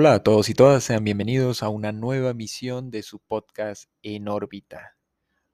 Hola 0.00 0.14
a 0.14 0.22
todos 0.22 0.48
y 0.48 0.54
todas, 0.54 0.84
sean 0.84 1.02
bienvenidos 1.02 1.64
a 1.64 1.70
una 1.70 1.90
nueva 1.90 2.30
emisión 2.30 2.92
de 2.92 3.02
su 3.02 3.18
podcast 3.18 3.90
En 4.00 4.28
órbita. 4.28 4.96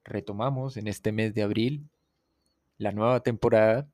Retomamos 0.04 0.76
en 0.76 0.86
este 0.86 1.12
mes 1.12 1.32
de 1.32 1.42
abril 1.42 1.88
la 2.76 2.92
nueva 2.92 3.20
temporada 3.20 3.88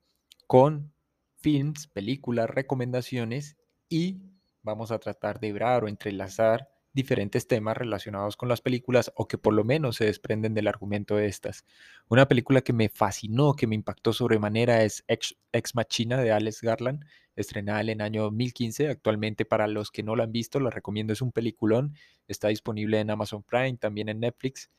con 0.47 0.93
films, 1.37 1.87
películas, 1.87 2.49
recomendaciones 2.49 3.55
y 3.87 4.23
vamos 4.61 4.91
a 4.91 4.99
tratar 4.99 5.39
de 5.39 5.47
hebrar 5.47 5.85
o 5.85 5.87
entrelazar 5.87 6.67
diferentes 6.93 7.47
temas 7.47 7.77
relacionados 7.77 8.35
con 8.35 8.49
las 8.49 8.61
películas 8.61 9.11
o 9.15 9.27
que 9.27 9.37
por 9.37 9.53
lo 9.53 9.63
menos 9.63 9.95
se 9.97 10.05
desprenden 10.05 10.53
del 10.53 10.67
argumento 10.67 11.15
de 11.15 11.27
estas. 11.27 11.65
Una 12.09 12.27
película 12.27 12.61
que 12.61 12.73
me 12.73 12.89
fascinó, 12.89 13.55
que 13.55 13.67
me 13.67 13.75
impactó 13.75 14.13
sobremanera 14.13 14.83
es 14.83 15.03
Ex, 15.07 15.35
Machina 15.73 16.21
de 16.21 16.31
Alex 16.31 16.61
Garland, 16.61 17.05
estrenada 17.35 17.81
en 17.81 17.89
el 17.89 18.01
año 18.01 18.23
2015. 18.23 18.89
Actualmente 18.89 19.45
para 19.45 19.67
los 19.67 19.91
que 19.91 20.03
no 20.03 20.15
la 20.15 20.25
han 20.25 20.31
visto, 20.31 20.59
la 20.59 20.69
recomiendo, 20.69 21.13
es 21.13 21.21
un 21.21 21.31
peliculón. 21.31 21.95
Está 22.27 22.49
disponible 22.49 22.99
en 22.99 23.09
Amazon 23.09 23.43
Prime, 23.43 23.77
también 23.77 24.09
en 24.09 24.19
Netflix. 24.19 24.69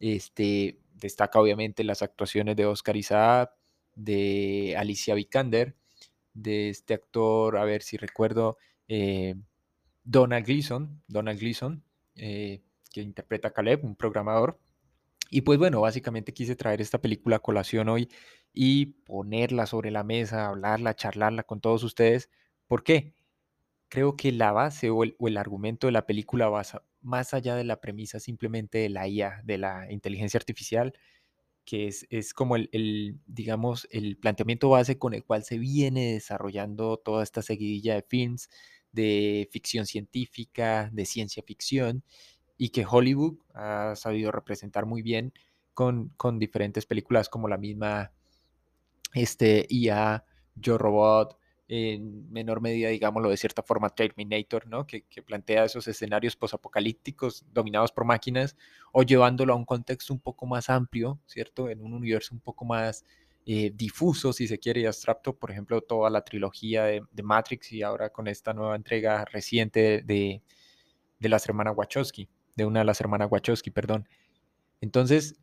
Este, 0.00 0.78
destaca 0.94 1.40
obviamente 1.40 1.84
las 1.84 2.02
actuaciones 2.02 2.56
de 2.56 2.66
Oscar 2.66 2.96
Isaac, 2.96 3.52
de 3.94 4.74
Alicia 4.76 5.14
Vikander, 5.14 5.76
de 6.34 6.68
este 6.68 6.94
actor, 6.94 7.56
a 7.56 7.64
ver 7.64 7.82
si 7.82 7.96
recuerdo, 7.96 8.58
eh, 8.88 9.36
Donald 10.04 10.46
Gleason, 10.46 11.02
Donald 11.08 11.40
Gleason, 11.40 11.82
eh, 12.14 12.62
que 12.92 13.00
interpreta 13.00 13.48
a 13.48 13.52
Caleb, 13.52 13.84
un 13.84 13.96
programador. 13.96 14.60
Y 15.30 15.40
pues 15.40 15.58
bueno, 15.58 15.80
básicamente 15.80 16.32
quise 16.32 16.54
traer 16.54 16.80
esta 16.80 17.00
película 17.00 17.36
a 17.36 17.40
colación 17.40 17.88
hoy 17.88 18.08
y 18.52 18.86
ponerla 18.86 19.66
sobre 19.66 19.90
la 19.90 20.04
mesa, 20.04 20.46
hablarla, 20.46 20.94
charlarla 20.94 21.42
con 21.42 21.60
todos 21.60 21.82
ustedes. 21.82 22.30
¿Por 22.68 22.84
qué? 22.84 23.14
Creo 23.88 24.16
que 24.16 24.30
la 24.32 24.52
base 24.52 24.90
o 24.90 25.02
el, 25.04 25.36
argumento 25.36 25.86
de 25.86 25.92
la 25.92 26.06
película 26.06 26.48
va 26.48 26.62
más 27.00 27.34
allá 27.34 27.56
de 27.56 27.64
la 27.64 27.80
premisa 27.80 28.20
simplemente 28.20 28.78
de 28.78 28.88
la 28.90 29.08
IA, 29.08 29.42
de 29.44 29.58
la 29.58 29.90
inteligencia 29.90 30.38
artificial, 30.38 30.92
que 31.64 31.88
es, 31.88 32.06
es 32.10 32.34
como 32.34 32.56
el, 32.56 33.18
digamos, 33.26 33.88
el 33.90 34.16
planteamiento 34.18 34.68
base 34.68 34.98
con 34.98 35.14
el 35.14 35.24
cual 35.24 35.44
se 35.44 35.58
viene 35.58 36.14
desarrollando 36.14 36.98
toda 36.98 37.22
esta 37.22 37.42
seguidilla 37.42 37.94
de 37.94 38.02
films 38.02 38.50
de 38.94 39.48
ficción 39.50 39.86
científica, 39.86 40.88
de 40.92 41.04
ciencia 41.04 41.42
ficción, 41.42 42.02
y 42.56 42.70
que 42.70 42.86
Hollywood 42.88 43.38
ha 43.52 43.94
sabido 43.96 44.30
representar 44.30 44.86
muy 44.86 45.02
bien 45.02 45.32
con, 45.74 46.10
con 46.16 46.38
diferentes 46.38 46.86
películas 46.86 47.28
como 47.28 47.48
la 47.48 47.58
misma 47.58 48.12
este, 49.12 49.66
IA, 49.68 50.24
Yo 50.54 50.78
Robot, 50.78 51.36
en 51.66 52.30
menor 52.30 52.60
medida, 52.60 52.90
digámoslo 52.90 53.30
de 53.30 53.36
cierta 53.36 53.62
forma, 53.62 53.88
Terminator, 53.88 54.66
¿no? 54.68 54.86
Que, 54.86 55.02
que 55.02 55.22
plantea 55.22 55.64
esos 55.64 55.88
escenarios 55.88 56.36
posapocalípticos 56.36 57.44
dominados 57.52 57.90
por 57.90 58.04
máquinas, 58.04 58.56
o 58.92 59.02
llevándolo 59.02 59.52
a 59.54 59.56
un 59.56 59.64
contexto 59.64 60.12
un 60.12 60.20
poco 60.20 60.46
más 60.46 60.70
amplio, 60.70 61.18
¿cierto? 61.26 61.70
En 61.70 61.80
un 61.80 61.94
universo 61.94 62.34
un 62.34 62.40
poco 62.40 62.64
más 62.64 63.04
eh, 63.46 63.72
difuso, 63.74 64.32
si 64.32 64.48
se 64.48 64.58
quiere, 64.58 64.80
y 64.80 64.86
abstracto, 64.86 65.36
por 65.36 65.50
ejemplo, 65.50 65.82
toda 65.82 66.08
la 66.10 66.24
trilogía 66.24 66.84
de, 66.84 67.02
Matrix 67.22 67.72
y 67.72 67.82
ahora 67.82 68.10
con 68.10 68.26
esta 68.26 68.54
nueva 68.54 68.76
entrega 68.76 69.24
reciente 69.26 70.02
de, 70.02 70.42
de 71.18 71.28
las 71.28 71.46
hermanas 71.46 71.74
Wachowski, 71.76 72.28
de 72.56 72.64
una 72.64 72.80
de 72.80 72.86
las 72.86 73.00
hermanas 73.00 73.30
Wachowski, 73.30 73.70
perdón. 73.70 74.08
Entonces, 74.80 75.36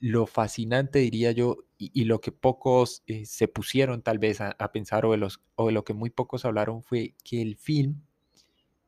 lo 0.00 0.26
fascinante, 0.26 0.98
diría 0.98 1.30
yo, 1.30 1.58
y, 1.78 2.04
lo 2.04 2.20
que 2.20 2.32
pocos 2.32 3.02
eh, 3.06 3.24
se 3.24 3.46
pusieron 3.48 4.02
tal 4.02 4.18
vez 4.18 4.40
a, 4.40 4.56
a 4.58 4.72
pensar 4.72 5.06
o 5.06 5.12
de, 5.12 5.18
los, 5.18 5.40
o 5.54 5.66
de 5.66 5.72
lo 5.72 5.84
que 5.84 5.94
muy 5.94 6.10
pocos 6.10 6.44
hablaron 6.44 6.82
fue 6.82 7.14
que 7.24 7.40
el 7.40 7.56
film, 7.56 8.02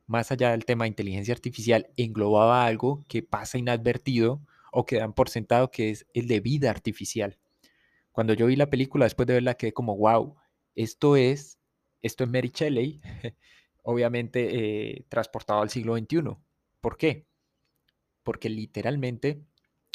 más 0.07 0.31
allá 0.31 0.51
del 0.51 0.65
tema 0.65 0.83
de 0.85 0.89
inteligencia 0.89 1.33
artificial, 1.33 1.87
englobaba 1.95 2.65
algo 2.65 3.05
que 3.07 3.23
pasa 3.23 3.57
inadvertido 3.57 4.41
o 4.73 4.85
que 4.85 4.97
dan 4.97 5.13
por 5.13 5.29
sentado 5.29 5.71
que 5.71 5.89
es 5.89 6.05
el 6.13 6.27
de 6.27 6.41
vida 6.41 6.69
artificial. 6.69 7.37
Cuando 8.15 8.33
yo 8.33 8.45
vi 8.45 8.55
la 8.55 8.69
película, 8.69 9.03
después 9.03 9.27
de 9.27 9.33
verla, 9.33 9.55
quedé 9.55 9.73
como, 9.73 9.97
wow, 9.97 10.37
esto 10.73 11.17
es, 11.17 11.59
esto 12.01 12.23
es 12.23 12.29
Mary 12.29 12.49
Shelley, 12.55 13.01
obviamente 13.83 14.47
eh, 14.53 15.05
transportado 15.09 15.61
al 15.61 15.69
siglo 15.69 15.97
XXI. 15.97 16.37
¿Por 16.79 16.95
qué? 16.95 17.27
Porque 18.23 18.47
literalmente 18.47 19.41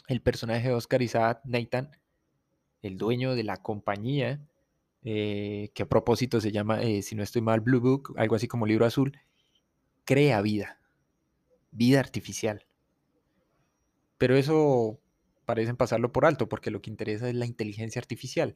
el 0.06 0.20
personaje 0.20 0.68
de 0.68 0.74
Oscar 0.74 1.00
Isaac, 1.00 1.40
Nathan, 1.46 1.92
el 2.82 2.98
dueño 2.98 3.34
de 3.34 3.42
la 3.42 3.56
compañía, 3.56 4.46
eh, 5.02 5.70
que 5.72 5.84
a 5.84 5.88
propósito 5.88 6.42
se 6.42 6.52
llama, 6.52 6.82
eh, 6.82 7.00
si 7.00 7.14
no 7.14 7.22
estoy 7.22 7.40
mal, 7.40 7.60
Blue 7.60 7.80
Book, 7.80 8.12
algo 8.18 8.36
así 8.36 8.46
como 8.46 8.66
libro 8.66 8.84
azul, 8.84 9.18
crea 10.04 10.42
vida, 10.42 10.78
vida 11.70 12.00
artificial. 12.00 12.66
Pero 14.18 14.36
eso 14.36 15.00
parecen 15.50 15.76
pasarlo 15.76 16.12
por 16.12 16.26
alto, 16.26 16.48
porque 16.48 16.70
lo 16.70 16.80
que 16.80 16.90
interesa 16.90 17.28
es 17.28 17.34
la 17.34 17.44
inteligencia 17.44 17.98
artificial, 17.98 18.54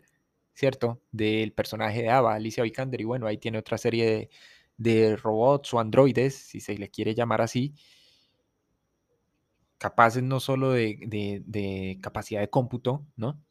¿cierto? 0.55 1.03
Del 1.11 1.53
personaje 1.53 2.03
de 2.03 2.11
Ava, 2.11 2.35
Alicia 2.37 2.63
Vikander, 2.63 3.01
y 3.01 3.05
bueno, 3.05 3.27
ahí 3.27 3.37
tiene 3.37 3.59
otra 3.59 3.79
serie 3.79 4.31
de, 4.77 5.17
robots 5.17 5.75
o 5.75 5.81
androides, 5.81 6.37
si 6.37 6.61
se 6.61 6.79
le 6.79 6.91
quiere 6.91 7.13
llamar 7.17 7.41
así, 7.41 7.75
capaces 9.79 10.23
no 10.23 10.39
solo 10.39 10.71
de, 10.71 11.99
capacidad 12.01 12.41
de 12.41 12.49
cómputo, 12.49 13.05
¿no? 13.17 13.43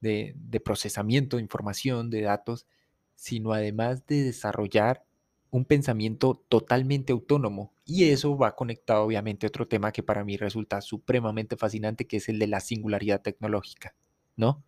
De, 0.00 0.36
procesamiento 0.64 1.38
de 1.38 1.42
información, 1.42 2.08
de 2.08 2.20
datos, 2.22 2.68
sino 3.16 3.52
además 3.52 4.06
de 4.06 4.22
desarrollar 4.22 5.04
un 5.52 5.66
pensamiento 5.66 6.42
totalmente 6.48 7.12
autónomo. 7.12 7.74
Y 7.84 8.06
eso 8.10 8.36
va 8.36 8.56
conectado 8.56 9.04
obviamente 9.04 9.46
a 9.46 9.48
otro 9.48 9.68
tema 9.68 9.92
que 9.92 10.02
para 10.02 10.24
mí 10.24 10.36
resulta 10.38 10.80
supremamente 10.80 11.56
fascinante, 11.56 12.06
que 12.06 12.16
es 12.16 12.28
el 12.30 12.38
de 12.40 12.48
la 12.48 12.60
singularidad 12.60 13.20
tecnológica, 13.22 13.94
¿no? 14.36 14.64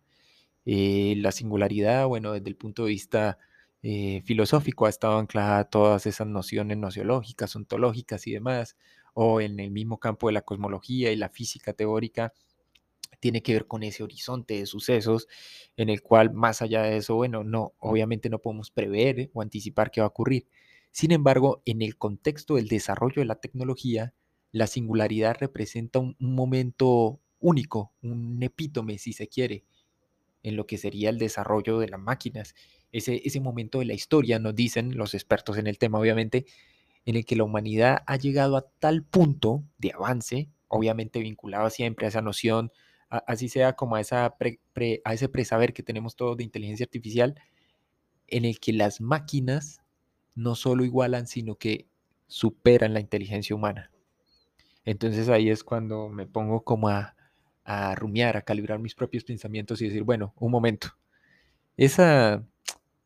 Eh, 0.65 1.15
la 1.17 1.31
singularidad, 1.31 2.07
bueno, 2.07 2.33
desde 2.33 2.49
el 2.49 2.55
punto 2.57 2.85
de 2.85 2.89
vista 2.91 3.39
eh, 3.83 4.21
filosófico 4.25 4.85
ha 4.87 4.89
estado 4.89 5.17
anclada 5.19 5.59
a 5.59 5.63
todas 5.69 6.05
esas 6.07 6.27
nociones 6.27 6.77
nociológicas, 6.77 7.55
ontológicas 7.55 8.27
y 8.27 8.33
demás, 8.33 8.77
o 9.13 9.41
en 9.41 9.59
el 9.59 9.71
mismo 9.71 9.99
campo 9.99 10.27
de 10.27 10.33
la 10.33 10.41
cosmología 10.43 11.11
y 11.11 11.15
la 11.17 11.29
física 11.29 11.73
teórica, 11.73 12.33
tiene 13.19 13.41
que 13.43 13.53
ver 13.53 13.67
con 13.67 13.83
ese 13.83 14.03
horizonte 14.03 14.55
de 14.59 14.65
sucesos 14.65 15.27
en 15.77 15.89
el 15.89 16.01
cual 16.01 16.33
más 16.33 16.61
allá 16.61 16.83
de 16.83 16.97
eso, 16.97 17.15
bueno, 17.15 17.43
no, 17.43 17.73
obviamente 17.79 18.29
no 18.29 18.39
podemos 18.39 18.71
prever 18.71 19.29
o 19.33 19.41
anticipar 19.41 19.91
qué 19.91 20.01
va 20.01 20.07
a 20.07 20.09
ocurrir. 20.09 20.47
Sin 20.95 21.11
embargo, 21.11 21.61
en 21.65 21.81
el 21.81 21.97
contexto 21.97 22.55
del 22.55 22.69
desarrollo 22.69 23.21
de 23.21 23.25
la 23.25 23.41
tecnología, 23.41 24.13
la 24.53 24.65
singularidad 24.65 25.35
representa 25.37 25.99
un, 25.99 26.15
momento 26.21 27.19
único, 27.37 27.91
un 28.01 28.41
epítome, 28.41 28.97
si 28.97 29.11
se 29.11 29.27
quiere, 29.27 29.65
en 30.41 30.55
lo 30.55 30.65
que 30.65 30.77
sería 30.77 31.09
el 31.09 31.17
desarrollo 31.17 31.79
de 31.79 31.89
las 31.89 31.99
máquinas. 31.99 32.55
Ese, 32.93 33.21
ese 33.25 33.41
momento 33.41 33.79
de 33.79 33.85
la 33.87 33.93
historia, 33.93 34.39
nos 34.39 34.55
dicen 34.55 34.95
los 34.95 35.13
expertos 35.15 35.57
en 35.57 35.67
el 35.67 35.77
tema, 35.77 35.99
obviamente, 35.99 36.45
en 37.05 37.17
el 37.17 37.25
que 37.25 37.35
la 37.35 37.43
humanidad 37.43 37.97
ha 38.07 38.15
llegado 38.15 38.55
a 38.55 38.65
tal 38.79 39.03
punto 39.03 39.65
de 39.77 39.91
avance, 39.91 40.47
obviamente 40.69 41.19
vinculado 41.19 41.69
siempre 41.71 42.05
a 42.05 42.09
esa 42.09 42.21
noción, 42.21 42.71
así 43.09 43.49
sea 43.49 43.73
como 43.73 43.97
a, 43.97 43.99
esa 43.99 44.37
pre, 44.37 44.61
pre, 44.71 45.01
a 45.03 45.13
ese 45.13 45.27
presaber 45.27 45.73
que 45.73 45.83
tenemos 45.83 46.15
todos 46.15 46.37
de 46.37 46.45
inteligencia 46.45 46.85
artificial, 46.85 47.35
en 48.27 48.45
el 48.45 48.61
que 48.61 48.71
las 48.71 49.01
máquinas 49.01 49.81
no 50.35 50.55
solo 50.55 50.85
igualan, 50.85 51.27
sino 51.27 51.55
que 51.55 51.87
superan 52.27 52.93
la 52.93 52.99
inteligencia 52.99 53.55
humana. 53.55 53.91
Entonces 54.85 55.29
ahí 55.29 55.49
es 55.49 55.63
cuando 55.63 56.09
me 56.09 56.27
pongo 56.27 56.63
como 56.63 56.89
a, 56.89 57.15
a 57.63 57.95
rumiar, 57.95 58.37
a 58.37 58.43
calibrar 58.43 58.79
mis 58.79 58.95
propios 58.95 59.23
pensamientos 59.23 59.81
y 59.81 59.85
decir, 59.87 60.03
bueno, 60.03 60.33
un 60.37 60.51
momento, 60.51 60.89
esa, 61.77 62.45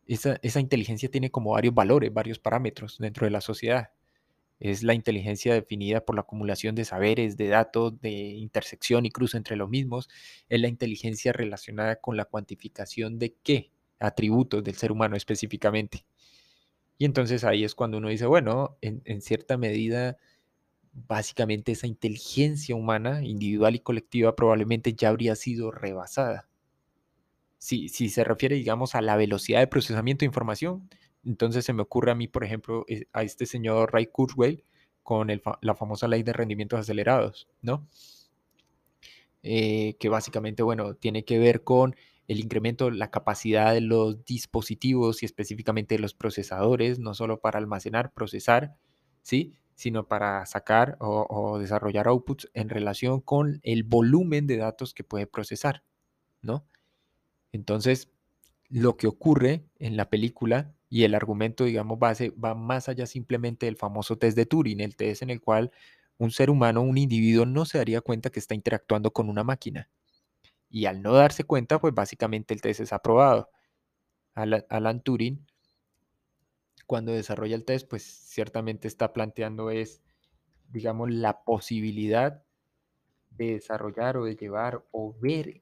esa, 0.08 0.38
esa 0.42 0.60
inteligencia 0.60 1.10
tiene 1.10 1.32
como 1.32 1.52
varios 1.52 1.74
valores, 1.74 2.14
varios 2.14 2.40
parámetros 2.40 2.98
dentro 3.00 3.26
de 3.26 3.32
la 3.32 3.42
sociedad. 3.42 3.92
Es 4.60 4.84
la 4.84 4.94
inteligencia 4.94 5.54
definida 5.54 6.06
por 6.06 6.16
la 6.16 6.22
acumulación 6.22 6.76
de 6.76 6.86
saberes, 6.86 7.38
de 7.38 7.48
datos, 7.48 8.00
de 8.02 8.12
intersección 8.12 9.06
y 9.06 9.12
cruce 9.12 9.38
entre 9.38 9.56
los 9.56 9.70
mismos. 9.70 10.10
Es 10.50 10.60
la 10.62 10.68
inteligencia 10.68 11.34
relacionada 11.34 11.98
con 11.98 12.18
la 12.18 12.26
cuantificación 12.26 13.20
de 13.20 13.36
qué 13.44 13.72
atributos 14.00 14.64
del 14.64 14.76
ser 14.76 14.92
humano 14.92 15.16
específicamente. 15.16 16.06
Y 17.00 17.06
entonces 17.06 17.44
ahí 17.44 17.64
es 17.64 17.74
cuando 17.74 17.98
uno 17.98 18.10
dice, 18.10 18.28
bueno, 18.28 18.78
en, 18.82 19.22
cierta 19.22 19.58
medida, 19.58 20.18
básicamente 20.94 21.72
esa 21.72 21.88
inteligencia 21.88 22.76
humana, 22.76 23.24
individual 23.24 23.74
y 23.74 23.80
colectiva, 23.80 24.36
probablemente 24.36 24.94
ya 24.94 25.10
habría 25.10 25.36
sido 25.36 25.72
rebasada 25.72 26.50
si, 27.60 27.90
si 27.90 28.10
se 28.10 28.24
refiere, 28.24 28.56
digamos, 28.56 28.96
a 28.96 29.02
la 29.02 29.18
velocidad 29.18 29.60
de 29.60 29.68
procesamiento 29.68 30.22
de 30.22 30.28
información, 30.28 30.90
entonces 31.24 31.66
se 31.66 31.74
me 31.74 31.84
ocurre 31.84 32.12
a 32.12 32.16
mí, 32.16 32.28
por 32.28 32.44
ejemplo, 32.44 32.86
eh, 32.88 33.06
a 33.14 33.24
este 33.24 33.46
señor 33.46 33.94
Ray 33.94 34.08
Kurzweil 34.08 34.64
con 35.04 35.28
la 35.62 35.76
famosa 35.76 36.08
ley 36.08 36.24
de 36.24 36.34
rendimientos 36.34 36.80
acelerados, 36.80 37.48
¿no? 37.62 37.88
Eh, 39.44 39.96
que 40.00 40.10
básicamente, 40.10 40.64
bueno, 40.64 40.94
tiene 40.96 41.26
que 41.26 41.40
ver 41.40 41.64
con 41.64 41.96
el 42.30 42.40
incremento, 42.40 42.92
la 42.92 43.10
capacidad 43.10 43.74
de 43.74 43.82
los 43.82 44.24
dispositivos 44.24 45.24
y 45.24 45.26
específicamente 45.26 45.96
de 45.96 46.00
los 46.00 46.14
procesadores, 46.14 47.00
no 47.00 47.16
solo 47.16 47.42
para 47.42 47.58
almacenar, 47.58 48.14
procesar, 48.14 48.76
¿sí? 49.24 49.56
sino 49.74 50.08
para 50.08 50.46
sacar 50.46 50.96
o, 51.00 51.58
desarrollar 51.58 52.08
outputs 52.08 52.48
en 52.54 52.70
relación 52.70 53.20
con 53.20 53.60
el 53.64 53.84
volumen 53.84 54.46
de 54.46 54.58
datos 54.58 54.94
que 54.94 55.04
puede 55.04 55.26
procesar, 55.26 55.84
¿no? 56.44 56.68
Entonces, 57.52 58.12
lo 58.70 58.96
que 58.96 59.08
ocurre 59.08 59.66
en 59.80 59.98
la 59.98 60.12
película 60.12 60.76
y 60.88 61.06
el 61.06 61.16
argumento, 61.16 61.64
digamos, 61.64 61.98
base 61.98 62.30
va 62.32 62.54
más 62.54 62.90
allá 62.90 63.08
simplemente 63.08 63.66
del 63.66 63.76
famoso 63.76 64.20
test 64.20 64.38
de 64.38 64.46
Turing, 64.46 64.82
el 64.82 64.96
test 64.96 65.24
en 65.24 65.32
el 65.32 65.42
cual 65.42 65.72
un 66.18 66.30
ser 66.30 66.52
humano, 66.52 66.82
un 66.82 67.00
individuo, 67.00 67.48
no 67.48 67.66
se 67.66 67.80
daría 67.80 68.02
cuenta 68.02 68.30
que 68.30 68.40
está 68.40 68.54
interactuando 68.54 69.12
con 69.12 69.30
una 69.30 69.44
máquina. 69.44 69.90
Y 70.70 70.86
al 70.86 71.02
no 71.02 71.14
darse 71.14 71.44
cuenta, 71.44 71.80
pues 71.80 71.94
básicamente 71.94 72.54
el 72.54 72.62
test 72.62 72.82
es 72.82 72.94
aprobado. 72.94 73.50
Alan 74.36 75.02
Turing, 75.02 75.46
cuando 76.86 77.12
desarrolla 77.12 77.56
el 77.56 77.66
test, 77.66 77.88
pues 77.90 78.04
ciertamente 78.04 78.88
está 78.88 79.12
planteando 79.12 79.72
es, 79.72 80.02
digamos, 80.70 81.12
la 81.12 81.44
posibilidad 81.44 82.44
de 83.32 83.54
desarrollar 83.54 84.18
o 84.18 84.26
de 84.26 84.36
llevar 84.36 84.86
o 84.92 85.16
ver 85.20 85.62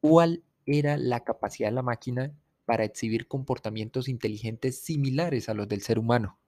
cuál 0.00 0.42
era 0.66 0.96
la 0.96 1.24
capacidad 1.24 1.68
de 1.68 1.74
la 1.74 1.82
máquina 1.82 2.32
para 2.64 2.84
exhibir 2.84 3.28
comportamientos 3.28 4.08
inteligentes 4.08 4.80
similares 4.80 5.48
a 5.48 5.54
los 5.54 5.68
del 5.68 5.80
ser 5.80 5.98
humano. 5.98 6.38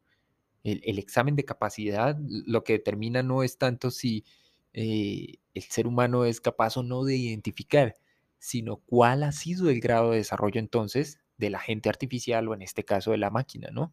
El, 0.63 0.99
examen 0.99 1.37
de 1.37 1.47
capacidad 1.47 2.19
lo 2.21 2.63
que 2.65 2.75
determina 2.75 3.23
no 3.23 3.43
es 3.43 3.57
tanto 3.57 3.91
si 3.91 4.25
eh, 4.73 5.35
el 5.55 5.63
ser 5.63 5.87
humano 5.87 6.25
es 6.25 6.41
capaz 6.41 6.77
o 6.77 6.83
no 6.83 7.05
de 7.05 7.17
identificar, 7.17 7.97
sino 8.39 8.77
cuál 8.77 9.23
ha 9.23 9.33
sido 9.33 9.71
el 9.71 9.81
grado 9.81 10.11
de 10.11 10.19
desarrollo 10.19 10.61
entonces 10.61 11.19
de 11.39 11.51
la 11.51 11.59
agente 11.59 11.89
artificial 11.89 12.49
o 12.49 12.55
en 12.55 12.63
este 12.63 12.85
caso 12.85 13.11
de 13.13 13.19
la 13.19 13.31
máquina, 13.31 13.69
¿no? 13.73 13.93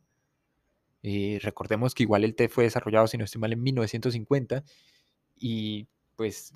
Eh, 1.03 1.39
recordemos 1.41 1.93
que 1.95 2.03
igual 2.03 2.23
el 2.23 2.35
T 2.35 2.49
fue 2.49 2.65
desarrollado, 2.65 3.07
si 3.07 3.17
no 3.17 3.25
estoy 3.25 3.39
mal, 3.41 3.53
en 3.53 3.63
1950 3.63 4.63
y 5.37 5.87
pues 6.15 6.53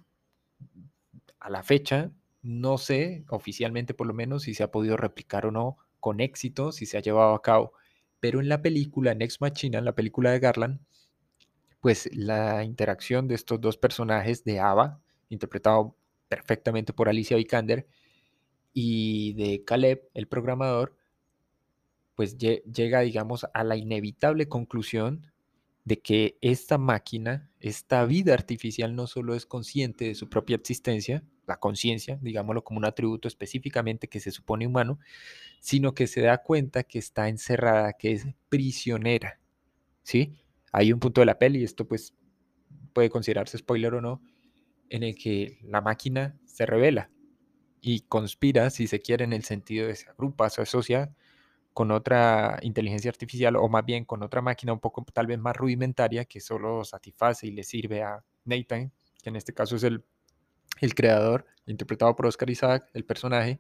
a 1.40 1.50
la 1.50 1.64
fecha 1.64 2.12
no 2.42 2.78
sé 2.78 3.24
oficialmente 3.30 3.94
por 3.94 4.08
lo 4.08 4.14
menos 4.14 4.44
si 4.44 4.54
se 4.54 4.64
ha 4.64 4.72
podido 4.72 4.98
replicar 4.98 5.46
o 5.46 5.52
no 5.52 5.78
con 6.00 6.20
éxito, 6.20 6.72
si 6.72 6.86
se 6.86 6.98
ha 6.98 7.02
llevado 7.02 7.34
a 7.36 7.42
cabo. 7.42 7.74
Pero 8.20 8.40
en 8.40 8.50
la 8.50 8.62
película 8.62 9.14
Next 9.14 9.42
Machina, 9.42 9.80
en 9.80 9.86
la 9.86 9.96
película 9.96 10.32
de 10.32 10.40
Garland, 10.40 10.80
pues 11.82 12.10
la 12.14 12.64
interacción 12.64 13.28
de 13.28 13.36
estos 13.36 13.60
dos 13.60 13.78
personajes 13.78 14.44
de 14.46 14.60
Ava, 14.60 15.02
interpretado 15.30 15.98
perfectamente 16.30 16.94
por 16.94 17.10
Alicia 17.10 17.38
Vikander, 17.38 17.88
y 18.74 19.34
de 19.34 19.64
Caleb, 19.66 20.10
el 20.14 20.28
programador, 20.28 20.96
pues 22.16 22.38
llega, 22.38 23.02
digamos, 23.02 23.48
a 23.54 23.64
la 23.64 23.76
inevitable 23.76 24.48
conclusión 24.48 25.28
de 25.84 26.00
que 26.00 26.38
esta 26.42 26.78
máquina, 26.78 27.50
esta 27.60 28.06
vida 28.06 28.34
artificial 28.34 28.96
no 28.96 29.08
solo 29.08 29.34
es 29.36 29.46
consciente 29.46 30.06
de 30.06 30.16
su 30.16 30.30
propia 30.30 30.56
existencia, 30.56 31.24
la 31.48 31.60
conciencia, 31.60 32.20
digámoslo 32.22 32.64
como 32.64 32.78
un 32.78 32.86
atributo 32.86 33.28
específicamente 33.28 34.08
que 34.08 34.20
se 34.20 34.32
supone 34.32 34.68
humano, 34.68 35.00
sino 35.60 35.94
que 35.96 36.08
se 36.08 36.22
da 36.22 36.38
cuenta 36.44 36.84
que 36.84 37.00
está 37.00 37.28
encerrada, 37.30 37.94
que 37.94 38.14
es 38.14 38.28
prisionera. 38.50 39.40
¿Sí? 40.04 40.36
Hay 40.72 40.94
un 40.94 41.00
punto 41.00 41.22
de 41.22 41.26
la 41.26 41.38
peli, 41.38 41.64
esto 41.64 41.88
pues 41.88 42.14
puede 42.94 43.10
considerarse 43.10 43.58
spoiler 43.58 43.94
o 43.96 44.02
no, 44.02 44.22
en 44.90 45.04
el 45.04 45.16
que 45.16 45.60
la 45.64 45.82
máquina 45.82 46.38
se 46.46 46.66
revela 46.66 47.10
y 47.82 48.02
conspira, 48.02 48.70
si 48.70 48.88
se 48.88 49.02
quiere, 49.02 49.24
en 49.24 49.34
el 49.34 49.44
sentido 49.44 49.88
de 49.88 49.96
se 49.96 50.10
agrupa, 50.10 50.50
se 50.50 50.62
asocia 50.62 51.14
con 51.74 51.92
otra 51.92 52.60
inteligencia 52.62 53.10
artificial 53.10 53.56
o 53.56 53.68
más 53.70 53.86
bien 53.86 54.06
con 54.06 54.24
otra 54.24 54.42
máquina 54.42 54.74
un 54.74 54.80
poco 54.80 55.06
tal 55.14 55.28
vez 55.28 55.40
más 55.40 55.56
rudimentaria 55.56 56.26
que 56.26 56.42
solo 56.42 56.84
satisface 56.84 57.48
y 57.48 57.52
le 57.52 57.64
sirve 57.64 58.04
a 58.04 58.24
Nathan, 58.46 58.92
que 59.24 59.30
en 59.30 59.36
este 59.36 59.54
caso 59.54 59.78
es 59.78 59.84
el, 59.84 60.04
el 60.82 60.94
creador, 60.94 61.46
interpretado 61.66 62.16
por 62.16 62.26
Oscar 62.26 62.50
Isaac, 62.50 62.90
el 62.94 63.06
personaje, 63.06 63.60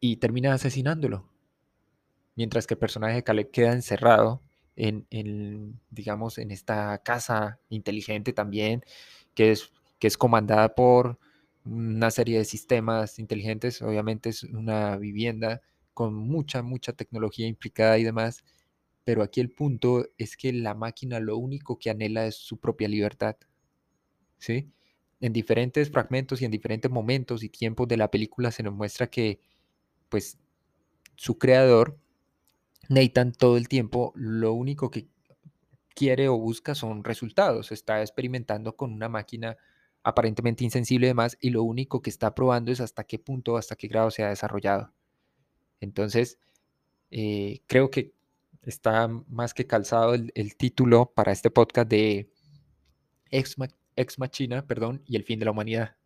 y 0.00 0.16
termina 0.16 0.54
asesinándolo. 0.54 1.28
Mientras 2.34 2.66
que 2.66 2.74
el 2.74 2.78
personaje 2.78 3.16
de 3.16 3.22
Caleb 3.22 3.50
queda 3.50 3.72
encerrado 3.72 4.42
en, 4.76 5.80
digamos, 5.90 6.38
en 6.38 6.50
esta 6.50 6.98
casa 7.02 7.58
inteligente 7.68 8.32
también, 8.32 8.82
que 9.34 9.52
es, 9.52 9.72
que 9.98 10.06
es 10.08 10.16
comandada 10.16 10.74
por 10.74 11.18
una 11.64 12.10
serie 12.10 12.38
de 12.38 12.44
sistemas 12.44 13.18
inteligentes, 13.18 13.82
obviamente 13.82 14.30
es 14.30 14.42
una 14.44 14.96
vivienda 14.96 15.60
con 15.94 16.14
mucha, 16.14 16.62
mucha 16.62 16.92
tecnología 16.94 17.46
implicada 17.46 17.98
y 17.98 18.04
demás, 18.04 18.44
pero 19.04 19.22
aquí 19.22 19.40
el 19.40 19.50
punto 19.50 20.06
es 20.18 20.36
que 20.36 20.52
la 20.52 20.74
máquina 20.74 21.20
lo 21.20 21.36
único 21.38 21.78
que 21.78 21.90
anhela 21.90 22.26
es 22.26 22.36
su 22.36 22.58
propia 22.58 22.88
libertad, 22.88 23.36
¿sí? 24.38 24.70
En 25.20 25.32
diferentes 25.32 25.90
fragmentos 25.90 26.40
y 26.40 26.44
en 26.46 26.50
diferentes 26.50 26.90
momentos 26.90 27.42
y 27.42 27.48
tiempos 27.48 27.88
de 27.88 27.96
la 27.96 28.10
película 28.10 28.50
se 28.50 28.62
nos 28.62 28.74
muestra 28.74 29.08
que, 29.08 29.40
pues, 30.10 30.38
su 31.16 31.38
creador, 31.38 31.99
Nathan, 32.90 33.30
todo 33.30 33.56
el 33.56 33.68
tiempo 33.68 34.12
lo 34.16 34.52
único 34.52 34.90
que 34.90 35.06
quiere 35.94 36.28
o 36.28 36.36
busca 36.36 36.74
son 36.74 37.04
resultados, 37.04 37.70
está 37.70 38.00
experimentando 38.00 38.74
con 38.74 38.92
una 38.92 39.08
máquina 39.08 39.56
aparentemente 40.02 40.64
insensible 40.64 41.06
y 41.06 41.10
demás, 41.10 41.38
y 41.40 41.50
lo 41.50 41.62
único 41.62 42.02
que 42.02 42.10
está 42.10 42.34
probando 42.34 42.72
es 42.72 42.80
hasta 42.80 43.04
qué 43.04 43.20
punto, 43.20 43.56
hasta 43.56 43.76
qué 43.76 43.86
grado 43.86 44.10
se 44.10 44.24
ha 44.24 44.30
desarrollado. 44.30 44.92
Entonces, 45.78 46.38
eh, 47.12 47.60
creo 47.68 47.90
que 47.90 48.12
está 48.62 49.06
más 49.06 49.54
que 49.54 49.68
calzado 49.68 50.14
el, 50.14 50.56
título 50.56 51.12
para 51.14 51.30
este 51.30 51.50
podcast 51.50 51.88
de 51.88 52.28
Ex, 53.30 53.54
Ex 53.94 54.18
Machina, 54.18 54.66
perdón, 54.66 55.02
y 55.06 55.14
el 55.14 55.22
fin 55.22 55.38
de 55.38 55.44
la 55.44 55.52
humanidad. 55.52 55.96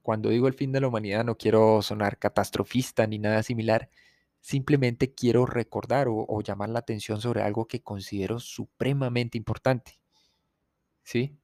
Cuando 0.00 0.30
digo 0.30 0.48
el 0.48 0.54
fin 0.54 0.72
de 0.72 0.80
la 0.80 0.88
humanidad 0.88 1.22
no 1.22 1.36
quiero 1.36 1.82
sonar 1.82 2.18
catastrofista 2.18 3.06
ni 3.06 3.18
nada 3.18 3.42
similar, 3.42 3.90
simplemente 4.44 5.14
quiero 5.14 5.46
recordar 5.46 6.06
o, 6.10 6.42
llamar 6.42 6.68
la 6.68 6.80
atención 6.80 7.18
sobre 7.18 7.40
algo 7.40 7.66
que 7.66 7.82
considero 7.82 8.40
supremamente 8.40 9.38
importante. 9.38 9.98
¿Sí? 11.02 11.38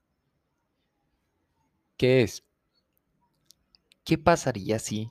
¿Qué 1.97 2.21
es? 2.21 2.45
¿Qué 4.05 4.19
pasaría 4.19 4.79
si 4.79 5.11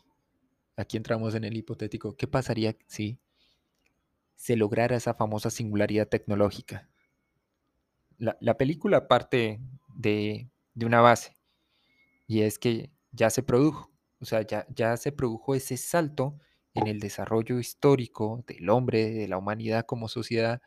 aquí 0.76 0.98
entramos 0.98 1.34
en 1.34 1.46
el 1.46 1.58
hipotético, 1.58 2.16
¿qué 2.16 2.28
pasaría 2.28 2.78
si 2.86 3.18
se 4.36 4.56
lograra 4.56 4.96
esa 4.96 5.16
famosa 5.16 5.50
singularidad 5.50 6.08
tecnológica? 6.08 6.88
La, 8.20 8.56
película 8.56 9.08
parte 9.08 9.60
de, 9.96 10.52
una 10.76 11.02
base 11.02 11.36
y 12.28 12.42
es 12.42 12.60
que 12.60 12.92
ya 13.14 13.32
se 13.32 13.42
produjo, 13.42 13.92
o 14.20 14.26
sea, 14.26 14.44
ya, 14.44 14.68
ya 14.70 14.96
se 14.96 15.12
produjo 15.12 15.56
ese 15.56 15.76
salto 15.76 16.38
en 16.74 16.88
el 16.88 17.00
desarrollo 17.00 17.60
histórico 17.60 18.44
del 18.48 18.70
hombre, 18.70 19.12
de 19.12 19.28
la 19.28 19.38
humanidad 19.38 19.86
como 19.86 20.08
sociedad, 20.08 20.62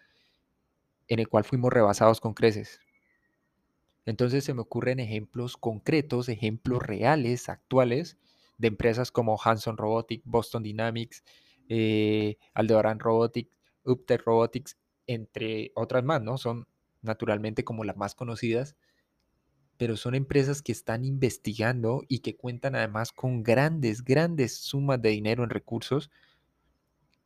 en 1.09 1.19
el 1.19 1.29
cual 1.29 1.45
fuimos 1.45 1.73
rebasados 1.73 2.21
con 2.21 2.35
creces. 2.35 2.81
Entonces 4.05 4.45
se 4.45 4.55
me 4.55 4.63
ocurren 4.63 4.99
ejemplos 5.01 5.57
concretos, 5.57 6.29
ejemplos 6.29 6.83
reales, 6.83 7.49
actuales, 7.49 8.19
de 8.59 8.69
empresas 8.69 9.13
como 9.13 9.39
Hanson 9.43 9.77
Robotics, 9.77 10.25
Boston 10.25 10.63
Dynamics, 10.63 11.23
eh, 11.69 12.37
Aldebaran 12.55 12.99
Robotics, 12.99 13.51
Uptech 13.85 14.23
Robotics, 14.25 14.77
entre 15.07 15.73
otras 15.75 16.05
más, 16.05 16.23
¿no? 16.23 16.39
Son 16.39 16.67
naturalmente 17.01 17.65
como 17.65 17.85
las 17.85 17.97
más 17.97 18.15
conocidas, 18.15 18.77
pero 19.77 19.97
son 19.97 20.15
empresas 20.15 20.63
que 20.63 20.73
están 20.73 21.05
investigando 21.05 22.03
y 22.09 22.21
que 22.21 22.37
cuentan 22.37 22.75
además 22.75 23.13
con 23.13 23.43
grandes, 23.43 24.05
grandes 24.05 24.57
sumas 24.57 25.01
de 25.03 25.11
dinero 25.11 25.45
en 25.45 25.51
recursos, 25.51 26.11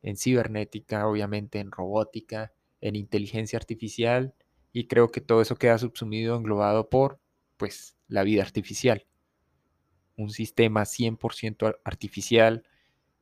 en 0.01 0.17
cibernética, 0.17 1.07
obviamente, 1.07 1.59
en 1.59 1.71
robótica, 1.71 2.53
en 2.81 2.95
inteligencia 2.95 3.57
artificial, 3.57 4.33
y 4.71 4.87
creo 4.87 5.11
que 5.11 5.21
todo 5.21 5.41
eso 5.41 5.55
queda 5.55 5.77
subsumido, 5.77 6.35
englobado 6.35 6.89
por, 6.89 7.19
pues, 7.57 7.97
la 8.07 8.23
vida 8.23 8.43
artificial. 8.43 9.05
Un 10.15 10.29
sistema 10.29 10.85
100% 10.85 11.79
artificial, 11.83 12.63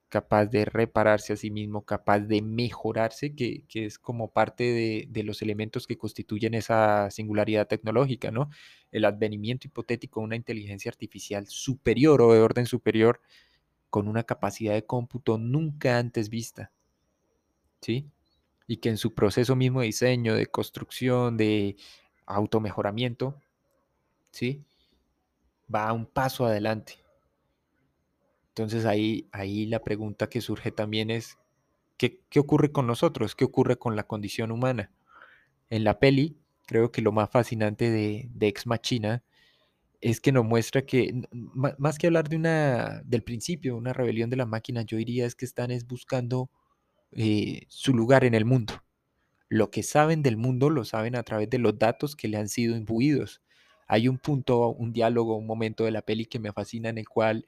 capaz 0.10 0.46
de 0.48 0.66
repararse 0.66 1.34
a 1.34 1.36
sí 1.36 1.52
mismo, 1.52 1.84
capaz 1.86 2.20
de 2.20 2.42
mejorarse, 2.42 3.36
que, 3.36 3.66
es 3.74 4.00
como 4.00 4.32
parte 4.32 5.08
de, 5.10 5.24
los 5.24 5.42
elementos 5.42 5.88
que 5.88 5.98
constituyen 5.98 6.54
esa 6.54 7.10
singularidad 7.12 7.68
tecnológica, 7.68 8.32
¿no? 8.32 8.50
El 8.92 9.06
advenimiento 9.06 9.68
hipotético 9.68 10.20
de 10.20 10.26
una 10.26 10.36
inteligencia 10.36 10.90
artificial 10.90 11.48
superior 11.48 12.22
o 12.22 12.34
de 12.34 12.40
orden 12.40 12.66
superior 12.66 13.22
con 13.90 14.08
una 14.08 14.24
capacidad 14.24 14.74
de 14.74 14.86
cómputo 14.86 15.38
nunca 15.38 15.98
antes 15.98 16.30
vista, 16.30 16.72
¿sí? 17.82 18.10
Y 18.68 18.78
que 18.78 18.90
en 18.90 18.98
su 18.98 19.14
proceso 19.14 19.56
mismo 19.56 19.82
de 19.82 19.88
diseño, 19.88 20.36
de 20.36 20.48
construcción, 20.48 21.38
de 21.38 21.78
automejoramiento, 22.26 23.40
¿sí? 24.32 24.66
va 25.74 25.92
un 25.94 26.06
paso 26.06 26.46
adelante. 26.46 27.05
Entonces 28.56 28.86
ahí, 28.86 29.28
ahí 29.34 29.66
la 29.66 29.84
pregunta 29.84 30.30
que 30.30 30.40
surge 30.40 30.72
también 30.72 31.12
es, 31.12 31.38
¿qué, 31.98 32.22
¿qué 32.30 32.40
ocurre 32.40 32.72
con 32.72 32.88
nosotros? 32.88 33.36
¿Qué 33.36 33.44
ocurre 33.44 33.78
con 33.78 33.98
la 33.98 34.04
condición 34.08 34.50
humana? 34.50 34.94
En 35.70 35.84
la 35.84 36.00
peli 36.00 36.38
creo 36.66 36.90
que 36.90 37.02
lo 37.02 37.12
más 37.12 37.30
fascinante 37.30 37.92
de, 37.92 38.30
de 38.34 38.48
Ex 38.48 38.66
Machina 38.66 39.26
es 40.00 40.22
que 40.22 40.32
nos 40.32 40.46
muestra 40.46 40.86
que, 40.86 41.28
más 41.34 41.98
que 41.98 42.08
hablar 42.08 42.30
de 42.30 42.38
una, 42.38 43.02
del 43.04 43.24
principio, 43.24 43.76
una 43.76 43.92
rebelión 43.92 44.30
de 44.30 44.38
la 44.38 44.46
máquina, 44.46 44.84
yo 44.84 44.96
diría 44.96 45.26
es 45.26 45.36
que 45.36 45.44
están 45.44 45.70
es 45.70 45.86
buscando 45.86 46.50
eh, 47.12 47.64
su 47.68 47.94
lugar 47.94 48.24
en 48.24 48.36
el 48.36 48.46
mundo. 48.46 48.86
Lo 49.50 49.70
que 49.70 49.84
saben 49.84 50.24
del 50.24 50.38
mundo 50.38 50.70
lo 50.70 50.86
saben 50.86 51.18
a 51.18 51.24
través 51.24 51.50
de 51.50 51.58
los 51.60 51.78
datos 51.78 52.16
que 52.16 52.30
le 52.30 52.38
han 52.38 52.48
sido 52.48 52.78
imbuidos. 52.78 53.42
Hay 53.86 54.08
un 54.08 54.18
punto, 54.18 54.70
un 54.70 54.94
diálogo, 54.94 55.36
un 55.36 55.46
momento 55.46 55.84
de 55.84 55.92
la 55.92 56.04
peli 56.04 56.26
que 56.26 56.40
me 56.40 56.54
fascina 56.54 56.88
en 56.88 57.00
el 57.00 57.10
cual 57.10 57.46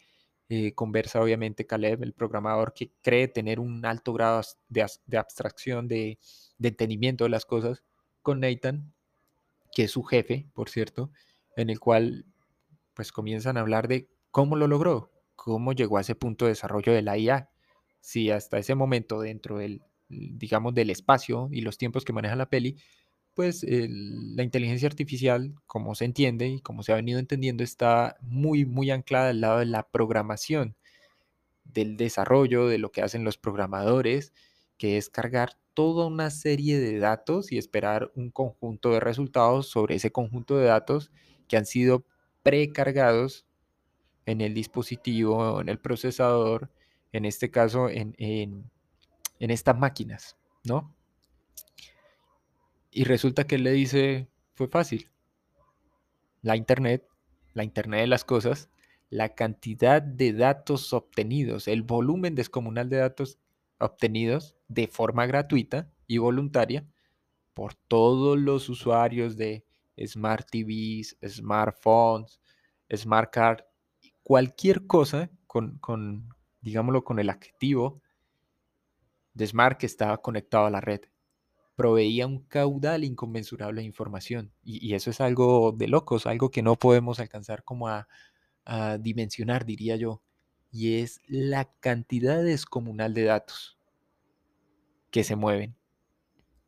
eh, 0.49 0.73
conversa 0.73 1.21
obviamente 1.21 1.65
Caleb, 1.65 2.03
el 2.03 2.13
programador 2.13 2.73
que 2.73 2.91
cree 3.01 3.27
tener 3.27 3.59
un 3.59 3.85
alto 3.85 4.13
grado 4.13 4.41
de 4.69 5.17
abstracción, 5.17 5.87
de, 5.87 6.19
de 6.57 6.69
entendimiento 6.69 7.25
de 7.25 7.29
las 7.29 7.45
cosas, 7.45 7.83
con 8.21 8.39
Nathan, 8.39 8.93
que 9.71 9.83
es 9.83 9.91
su 9.91 10.03
jefe, 10.03 10.47
por 10.53 10.69
cierto, 10.69 11.11
en 11.55 11.69
el 11.69 11.79
cual 11.79 12.25
pues 12.93 13.11
comienzan 13.11 13.57
a 13.57 13.61
hablar 13.61 13.87
de 13.87 14.09
cómo 14.31 14.55
lo 14.55 14.67
logró, 14.67 15.11
cómo 15.35 15.73
llegó 15.73 15.97
a 15.97 16.01
ese 16.01 16.15
punto 16.15 16.45
de 16.45 16.51
desarrollo 16.51 16.93
de 16.93 17.01
la 17.01 17.17
IA. 17.17 17.49
Si 18.01 18.31
hasta 18.31 18.57
ese 18.57 18.75
momento 18.75 19.21
dentro 19.21 19.57
del, 19.57 19.83
digamos, 20.09 20.73
del 20.73 20.89
espacio 20.89 21.49
y 21.51 21.61
los 21.61 21.77
tiempos 21.77 22.05
que 22.05 22.13
maneja 22.13 22.35
la 22.35 22.49
peli, 22.49 22.77
pues 23.37 23.63
la 23.63 24.41
inteligencia 24.41 24.87
artificial, 24.87 25.53
como 25.67 25.93
se 25.93 26.05
entiende 26.05 26.47
y 26.47 26.59
como 26.59 26.81
se 26.81 26.91
ha 26.91 26.95
venido 26.95 27.19
entendiendo, 27.19 27.63
está 27.63 28.17
muy, 28.19 28.65
muy 28.65 28.89
anclada 28.89 29.29
al 29.29 29.41
lado 29.41 29.59
de 29.59 29.67
la 29.67 29.87
programación, 29.87 30.75
del 31.63 31.97
desarrollo, 31.97 32.67
de 32.67 32.79
lo 32.79 32.91
que 32.91 33.03
hacen 33.03 33.23
los 33.23 33.37
programadores, 33.37 34.33
que 34.79 34.97
es 34.97 35.11
cargar 35.11 35.55
toda 35.75 36.07
una 36.07 36.31
serie 36.31 36.79
de 36.79 36.97
datos 36.97 37.51
y 37.51 37.59
esperar 37.59 38.11
un 38.15 38.31
conjunto 38.31 38.89
de 38.89 39.01
resultados 39.01 39.67
sobre 39.67 39.93
ese 39.93 40.11
conjunto 40.11 40.57
de 40.57 40.65
datos 40.65 41.11
que 41.47 41.57
han 41.57 41.67
sido 41.67 42.07
precargados 42.41 43.45
en 44.25 44.41
el 44.41 44.55
dispositivo, 44.55 45.61
en 45.61 45.69
el 45.69 45.77
procesador, 45.77 46.71
en 47.11 47.25
este 47.25 47.51
caso 47.51 47.87
en, 47.87 48.15
en 48.17 48.71
estas 49.51 49.77
máquinas, 49.77 50.37
¿no? 50.63 50.96
Y 52.97 53.03
resulta 53.03 53.45
que 53.45 53.53
él 53.53 53.63
le 53.63 53.73
dice, 53.73 54.27
fue 54.55 54.67
fácil, 54.67 55.11
la 56.41 56.55
Internet, 56.55 57.07
la 57.53 57.63
Internet 57.63 57.99
de 57.99 58.07
las 58.07 58.25
cosas, 58.25 58.71
la 59.11 59.35
cantidad 59.35 60.01
de 60.01 60.33
datos 60.33 60.93
obtenidos, 60.93 61.67
el 61.67 61.83
volumen 61.83 62.33
descomunal 62.33 62.89
de 62.89 62.97
datos 62.97 63.37
obtenidos 63.77 64.55
de 64.67 64.87
forma 64.87 65.27
gratuita 65.27 65.91
y 66.07 66.17
voluntaria 66.17 66.87
por 67.53 67.75
todos 67.75 68.35
los 68.35 68.67
usuarios 68.67 69.37
de 69.37 69.63
Smart 70.03 70.49
TVs, 70.49 71.19
smartphones, 71.23 72.41
Smart 72.91 73.31
Card, 73.31 73.59
cualquier 74.23 74.87
cosa 74.87 75.29
con, 75.45 75.77
con, 75.77 76.29
digámoslo, 76.61 77.03
con 77.03 77.19
el 77.19 77.29
activo 77.29 78.01
de 79.35 79.45
Smart 79.45 79.77
que 79.77 79.85
estaba 79.85 80.17
conectado 80.17 80.65
a 80.65 80.71
la 80.71 80.81
red 80.81 81.01
proveía 81.77 82.25
un 82.25 82.39
caudal 82.39 83.03
inconmensurable 83.03 83.81
de 83.81 83.87
información. 83.87 84.51
Y, 84.63 84.95
eso 84.95 85.11
es 85.11 85.21
algo 85.21 85.71
de 85.71 85.87
locos, 85.87 86.25
algo 86.25 86.49
que 86.49 86.63
no 86.63 86.75
podemos 86.75 87.19
alcanzar 87.19 87.63
como 87.63 87.87
a, 87.87 88.07
a 88.65 88.97
dimensionar, 88.97 89.63
diría 89.63 89.95
yo. 89.95 90.23
Y 90.71 90.95
es 91.01 91.21
la 91.27 91.71
cantidad 91.79 92.43
descomunal 92.43 93.13
de 93.13 93.25
datos 93.25 93.77
que 95.11 95.23
se 95.23 95.35
mueven 95.35 95.75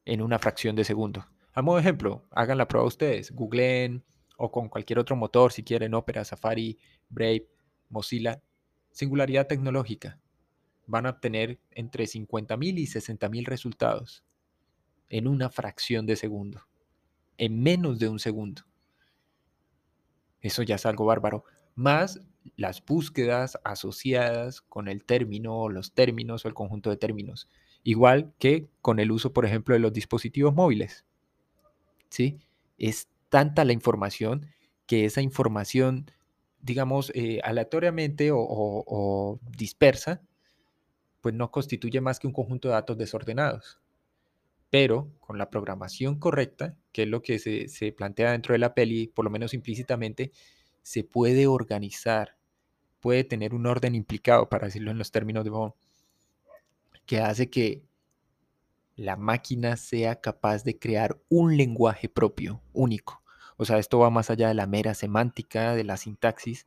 en 0.05 0.21
una 0.21 0.37
fracción 0.37 0.75
de 0.75 0.83
segundo. 0.83 1.25
A 1.53 1.63
modo 1.63 1.77
de 1.77 1.81
ejemplo, 1.81 2.27
hagan 2.29 2.59
la 2.59 2.67
prueba 2.67 2.87
ustedes, 2.87 3.31
googleen 3.31 4.05
o 4.37 4.51
con 4.51 4.69
cualquier 4.69 4.99
otro 4.99 5.15
motor, 5.15 5.51
si 5.51 5.63
quieren, 5.63 5.95
Opera, 5.95 6.23
Safari, 6.23 6.77
Brave, 7.09 7.49
Mozilla, 7.89 8.43
singularidad 8.91 9.47
tecnológica. 9.47 10.19
Van 10.85 11.07
a 11.07 11.09
obtener 11.09 11.59
entre 11.71 12.05
50.000 12.05 12.77
y 12.77 12.85
60.000 12.85 13.45
resultados 13.47 14.23
en 15.09 15.27
una 15.27 15.49
fracción 15.49 16.05
de 16.05 16.15
segundo, 16.15 16.61
en 17.37 17.61
menos 17.61 17.99
de 17.99 18.09
un 18.09 18.19
segundo. 18.19 18.63
Eso 20.41 20.63
ya 20.63 20.75
es 20.75 20.85
algo 20.85 21.05
bárbaro. 21.05 21.43
Más 21.75 22.21
las 22.55 22.83
búsquedas 22.85 23.59
asociadas 23.63 24.61
con 24.61 24.87
el 24.87 25.03
término 25.03 25.57
o 25.57 25.69
los 25.69 25.93
términos 25.93 26.45
o 26.45 26.47
el 26.47 26.53
conjunto 26.53 26.89
de 26.89 26.97
términos. 26.97 27.49
Igual 27.83 28.33
que 28.39 28.69
con 28.81 28.99
el 28.99 29.11
uso, 29.11 29.33
por 29.33 29.45
ejemplo, 29.45 29.73
de 29.73 29.79
los 29.79 29.93
dispositivos 29.93 30.53
móviles. 30.53 31.05
¿Sí? 32.09 32.39
Es 32.77 33.09
tanta 33.29 33.65
la 33.65 33.73
información 33.73 34.47
que 34.85 35.05
esa 35.05 35.21
información, 35.21 36.09
digamos, 36.61 37.11
eh, 37.13 37.39
aleatoriamente 37.43 38.31
o, 38.31 38.39
o, 38.39 38.83
o 38.87 39.39
dispersa, 39.57 40.21
pues 41.21 41.35
no 41.35 41.51
constituye 41.51 42.01
más 42.01 42.19
que 42.19 42.27
un 42.27 42.33
conjunto 42.33 42.69
de 42.69 42.73
datos 42.75 42.97
desordenados 42.97 43.79
pero 44.69 45.11
con 45.19 45.37
la 45.37 45.49
programación 45.49 46.19
correcta, 46.19 46.75
que 46.91 47.03
es 47.03 47.07
lo 47.07 47.21
que 47.21 47.39
se, 47.39 47.91
plantea 47.91 48.31
dentro 48.31 48.53
de 48.53 48.59
la 48.59 48.73
peli, 48.73 49.07
por 49.07 49.25
lo 49.25 49.31
menos 49.31 49.53
implícitamente, 49.53 50.31
se 50.83 51.03
puede 51.03 51.47
organizar, 51.47 52.37
puede 52.99 53.23
tener 53.23 53.53
un 53.53 53.65
orden 53.65 53.95
implicado, 53.95 54.49
para 54.49 54.67
decirlo 54.67 54.91
en 54.91 54.97
los 54.97 55.11
términos 55.11 55.43
de 55.43 55.49
Bond, 55.49 55.73
que 57.05 57.19
hace 57.19 57.49
que 57.49 57.83
la 58.95 59.15
máquina 59.15 59.77
sea 59.77 60.19
capaz 60.19 60.63
de 60.63 60.77
crear 60.77 61.19
un 61.29 61.57
lenguaje 61.57 62.09
propio, 62.09 62.61
único. 62.73 63.23
O 63.57 63.65
sea, 63.65 63.77
esto 63.77 63.99
va 63.99 64.09
más 64.09 64.29
allá 64.29 64.49
de 64.49 64.53
la 64.53 64.67
mera 64.67 64.93
semántica, 64.93 65.73
de 65.73 65.83
la 65.83 65.97
sintaxis, 65.97 66.65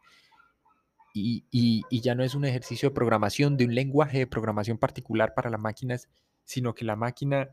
y 1.15 2.01
ya 2.01 2.15
no 2.15 2.25
es 2.25 2.35
un 2.35 2.47
ejercicio 2.47 2.89
de 2.89 2.95
programación, 2.95 3.59
de 3.59 3.67
un 3.67 3.75
lenguaje 3.75 4.19
de 4.19 4.27
programación 4.27 4.79
particular 4.79 5.35
para 5.35 5.51
las 5.51 5.61
máquinas, 5.61 6.09
sino 6.45 6.75
que 6.75 6.87
la 6.87 6.97
máquina 6.97 7.51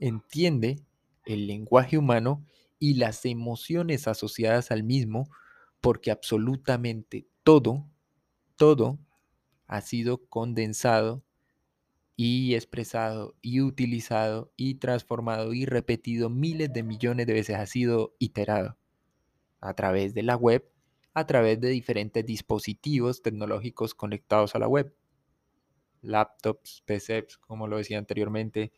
entiende 0.00 0.80
el 1.24 1.46
lenguaje 1.46 1.98
humano 1.98 2.44
y 2.78 2.94
las 2.94 3.24
emociones 3.26 4.08
asociadas 4.08 4.70
al 4.70 4.82
mismo, 4.82 5.30
porque 5.80 6.10
absolutamente 6.10 7.26
todo, 7.44 7.86
todo 8.56 8.98
ha 9.66 9.80
sido 9.82 10.26
condensado 10.26 11.22
y 12.16 12.54
expresado 12.54 13.34
y 13.40 13.60
utilizado 13.60 14.52
y 14.56 14.74
transformado 14.74 15.54
y 15.54 15.64
repetido 15.64 16.28
miles 16.28 16.72
de 16.72 16.82
millones 16.82 17.26
de 17.26 17.32
veces, 17.32 17.56
ha 17.56 17.66
sido 17.66 18.14
iterado 18.18 18.76
a 19.60 19.74
través 19.74 20.12
de 20.14 20.22
la 20.22 20.36
web, 20.36 20.68
a 21.14 21.26
través 21.26 21.60
de 21.60 21.68
diferentes 21.68 22.24
dispositivos 22.26 23.22
tecnológicos 23.22 23.94
conectados 23.94 24.54
a 24.54 24.58
la 24.58 24.68
web, 24.68 24.94
laptops, 26.02 26.82
PCs, 26.86 27.38
como 27.38 27.68
lo 27.68 27.78
decía 27.78 27.98
anteriormente, 27.98 28.72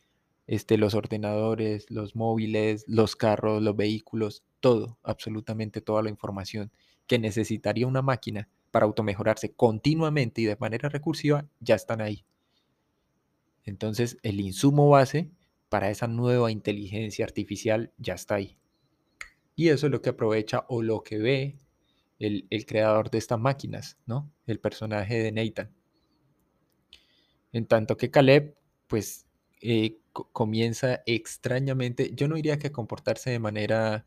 este, 0.46 0.76
los 0.76 0.94
ordenadores, 0.94 1.90
los 1.90 2.16
móviles, 2.16 2.84
los 2.86 3.16
carros, 3.16 3.62
los 3.62 3.76
vehículos, 3.76 4.42
todo, 4.60 4.98
absolutamente 5.02 5.80
toda 5.80 6.02
la 6.02 6.10
información 6.10 6.72
que 7.06 7.18
necesitaría 7.18 7.86
una 7.86 8.02
máquina 8.02 8.48
para 8.70 8.86
automejorarse 8.86 9.52
continuamente 9.52 10.40
y 10.40 10.46
de 10.46 10.56
manera 10.56 10.88
recursiva, 10.88 11.46
ya 11.60 11.74
están 11.74 12.00
ahí. 12.00 12.24
Entonces, 13.64 14.18
el 14.22 14.40
insumo 14.40 14.88
base 14.88 15.30
para 15.68 15.90
esa 15.90 16.08
nueva 16.08 16.50
inteligencia 16.50 17.24
artificial 17.24 17.92
ya 17.98 18.14
está 18.14 18.36
ahí. 18.36 18.58
Y 19.54 19.68
eso 19.68 19.86
es 19.86 19.92
lo 19.92 20.02
que 20.02 20.10
aprovecha 20.10 20.64
o 20.68 20.82
lo 20.82 21.02
que 21.02 21.18
ve 21.18 21.58
el, 22.18 22.46
el 22.50 22.66
creador 22.66 23.10
de 23.10 23.18
estas 23.18 23.38
máquinas, 23.38 23.98
¿no? 24.06 24.30
El 24.46 24.58
personaje 24.58 25.18
de 25.22 25.32
Nathan. 25.32 25.70
En 27.52 27.66
tanto 27.66 27.96
que 27.96 28.10
Caleb, 28.10 28.56
pues 28.86 29.26
eh, 29.62 29.98
comienza 30.32 31.02
extrañamente, 31.06 32.12
yo 32.14 32.28
no 32.28 32.36
diría 32.36 32.58
que 32.58 32.72
comportarse 32.72 33.30
de 33.30 33.38
manera 33.38 34.06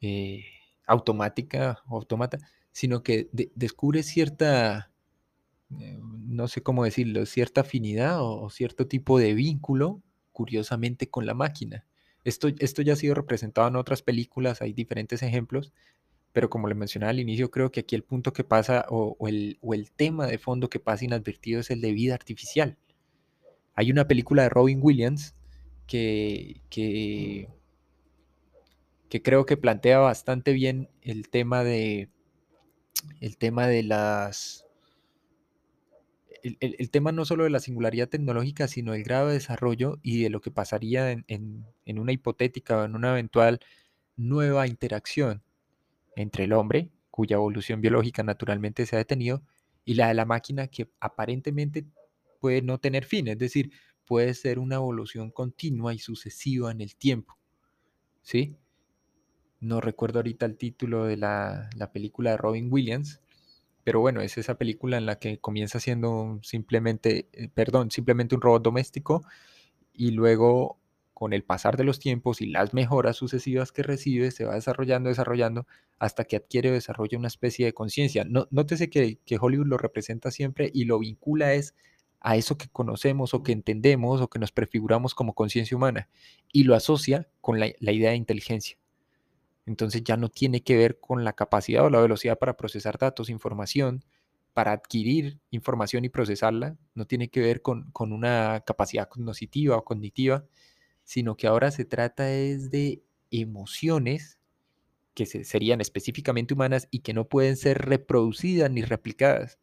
eh, 0.00 0.44
automática 0.86 1.82
o 1.88 1.96
automata, 1.96 2.38
sino 2.72 3.02
que 3.02 3.28
de 3.32 3.52
descubre 3.54 4.02
cierta, 4.02 4.90
eh, 5.80 5.98
no 6.00 6.48
sé 6.48 6.62
cómo 6.62 6.84
decirlo, 6.84 7.26
cierta 7.26 7.60
afinidad 7.62 8.20
o, 8.22 8.42
o, 8.42 8.50
cierto 8.50 8.86
tipo 8.88 9.18
de 9.18 9.34
vínculo, 9.34 10.02
curiosamente, 10.32 11.08
con 11.10 11.26
la 11.26 11.34
máquina. 11.34 11.84
Esto, 12.24 12.48
esto 12.58 12.82
ya 12.82 12.94
ha 12.94 12.96
sido 12.96 13.14
representado 13.14 13.68
en 13.68 13.76
otras 13.76 14.02
películas, 14.02 14.62
hay 14.62 14.72
diferentes 14.72 15.22
ejemplos, 15.22 15.72
pero 16.32 16.50
como 16.50 16.68
le 16.68 16.74
mencionaba 16.74 17.10
al 17.10 17.20
inicio, 17.20 17.50
creo 17.50 17.70
que 17.72 17.80
aquí 17.80 17.94
el 17.96 18.04
punto 18.04 18.32
que 18.32 18.44
pasa 18.44 18.86
o, 18.88 19.16
o, 19.18 19.28
el, 19.28 19.58
o 19.60 19.74
el 19.74 19.90
tema 19.92 20.26
de 20.26 20.38
fondo 20.38 20.68
que 20.70 20.80
pasa 20.80 21.04
inadvertido 21.04 21.60
es 21.60 21.70
el 21.70 21.80
de 21.80 21.92
vida 21.92 22.14
artificial. 22.14 22.78
Hay 23.78 23.92
una 23.92 24.08
película 24.08 24.42
de 24.42 24.48
Robin 24.48 24.80
Williams 24.82 25.36
que, 25.86 26.62
que, 26.68 27.48
creo 29.22 29.46
que 29.46 29.56
plantea 29.56 30.00
bastante 30.00 30.52
bien 30.52 30.88
el 31.00 31.28
tema 31.28 31.62
de 31.62 32.08
el 33.20 33.36
tema 33.36 33.68
de 33.68 33.84
las 33.84 34.66
el, 36.42 36.90
tema 36.90 37.12
no 37.12 37.24
solo 37.24 37.44
de 37.44 37.50
la 37.50 37.60
singularidad 37.60 38.08
tecnológica, 38.08 38.66
sino 38.66 38.94
el 38.94 39.04
grado 39.04 39.28
de 39.28 39.34
desarrollo 39.34 40.00
y 40.02 40.24
de 40.24 40.30
lo 40.30 40.40
que 40.40 40.50
pasaría 40.50 41.12
en, 41.12 41.24
en 41.28 41.98
una 42.00 42.10
hipotética 42.10 42.78
o 42.78 42.84
en 42.84 42.96
una 42.96 43.10
eventual 43.10 43.60
nueva 44.16 44.66
interacción 44.66 45.44
entre 46.16 46.46
el 46.46 46.52
hombre, 46.52 46.90
cuya 47.12 47.36
evolución 47.36 47.80
biológica 47.80 48.24
naturalmente 48.24 48.86
se 48.86 48.96
ha 48.96 48.98
detenido, 48.98 49.44
y 49.84 49.94
la 49.94 50.08
de 50.08 50.14
la 50.14 50.24
máquina 50.24 50.66
que 50.66 50.90
aparentemente 50.98 51.86
puede 52.38 52.62
no 52.62 52.78
tener 52.78 53.04
fin, 53.04 53.28
es 53.28 53.38
decir, 53.38 53.72
puede 54.08 54.32
ser 54.34 54.58
una 54.58 54.76
evolución 54.76 55.30
continua 55.30 55.92
y 55.92 55.98
sucesiva 55.98 56.72
en 56.72 56.80
el 56.80 56.96
tiempo. 56.96 57.36
¿Sí? 58.22 58.56
No 59.60 59.80
recuerdo 59.80 60.20
ahorita 60.20 60.46
el 60.46 60.56
título 60.56 61.04
de 61.04 61.16
la, 61.16 61.68
película 61.92 62.30
de 62.30 62.36
Robin 62.36 62.72
Williams, 62.72 63.20
pero 63.84 64.00
bueno, 64.00 64.20
es 64.20 64.38
esa 64.38 64.56
película 64.56 64.96
en 64.98 65.06
la 65.06 65.18
que 65.18 65.38
comienza 65.38 65.80
siendo 65.80 66.38
simplemente, 66.42 67.28
eh, 67.32 67.48
perdón, 67.52 67.90
simplemente 67.90 68.34
un 68.34 68.40
robot 68.40 68.62
doméstico 68.62 69.24
y 69.92 70.12
luego 70.12 70.78
con 71.12 71.32
el 71.32 71.42
pasar 71.42 71.76
de 71.76 71.84
los 71.84 71.98
tiempos 71.98 72.40
y 72.40 72.46
las 72.46 72.72
mejoras 72.72 73.16
sucesivas 73.16 73.72
que 73.72 73.82
recibe, 73.82 74.30
se 74.30 74.44
va 74.44 74.54
desarrollando, 74.54 75.08
desarrollando, 75.08 75.66
hasta 75.98 76.24
que 76.24 76.36
adquiere 76.36 76.70
o 76.70 76.74
desarrolla 76.74 77.18
una 77.18 77.26
especie 77.26 77.66
de 77.66 77.74
conciencia. 77.74 78.24
No, 78.24 78.46
nótese 78.52 78.88
que, 78.88 79.18
que 79.26 79.38
Hollywood 79.40 79.66
lo 79.66 79.78
representa 79.78 80.30
siempre 80.30 80.70
y 80.72 80.84
lo 80.84 81.00
vincula 81.00 81.54
es 81.54 81.74
a 82.20 82.36
eso 82.36 82.58
que 82.58 82.68
conocemos 82.68 83.34
o 83.34 83.42
que 83.42 83.52
entendemos 83.52 84.20
o 84.20 84.28
que 84.28 84.38
nos 84.38 84.52
prefiguramos 84.52 85.14
como 85.14 85.34
conciencia 85.34 85.76
humana 85.76 86.08
y 86.52 86.64
lo 86.64 86.74
asocia 86.74 87.28
con 87.40 87.60
la, 87.60 87.68
idea 87.80 88.10
de 88.10 88.16
inteligencia. 88.16 88.76
Entonces 89.66 90.02
ya 90.02 90.16
no 90.16 90.28
tiene 90.28 90.62
que 90.62 90.76
ver 90.76 90.98
con 90.98 91.24
la 91.24 91.34
capacidad 91.34 91.84
o 91.84 91.90
la 91.90 92.00
velocidad 92.00 92.38
para 92.38 92.56
procesar 92.56 92.98
datos, 92.98 93.28
información, 93.28 94.04
para 94.54 94.72
adquirir 94.72 95.38
información 95.50 96.04
y 96.04 96.08
procesarla, 96.08 96.76
no 96.94 97.06
tiene 97.06 97.28
que 97.28 97.40
ver 97.40 97.62
con, 97.62 97.90
con 97.92 98.12
una 98.12 98.62
capacidad 98.66 99.08
cognitiva 99.08 99.76
o 99.76 99.84
cognitiva, 99.84 100.44
sino 101.04 101.36
que 101.36 101.46
ahora 101.46 101.70
se 101.70 101.84
trata 101.84 102.32
es 102.32 102.70
de 102.70 103.02
emociones 103.30 104.38
que 105.14 105.26
serían 105.26 105.80
específicamente 105.80 106.54
humanas 106.54 106.88
y 106.90 107.00
que 107.00 107.12
no 107.12 107.28
pueden 107.28 107.56
ser 107.56 107.78
reproducidas 107.86 108.70
ni 108.70 108.82
replicadas, 108.82 109.58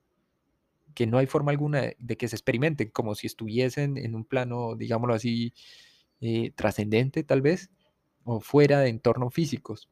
que 0.96 1.06
no 1.06 1.20
hay 1.20 1.28
forma 1.28 1.52
alguna 1.52 1.92
de, 2.00 2.18
que 2.18 2.28
se 2.28 2.36
experimenten, 2.36 2.90
como 2.90 3.14
si 3.14 3.28
estuviesen 3.28 3.98
en 3.98 4.16
un 4.16 4.26
plano, 4.26 4.76
digámoslo 4.76 5.14
así, 5.14 5.54
eh, 6.22 6.52
trascendente 6.56 7.24
tal 7.24 7.42
vez, 7.42 7.70
o 8.24 8.40
fuera 8.40 8.80
de 8.80 8.90
entornos 8.90 9.34
físicos. 9.34 9.90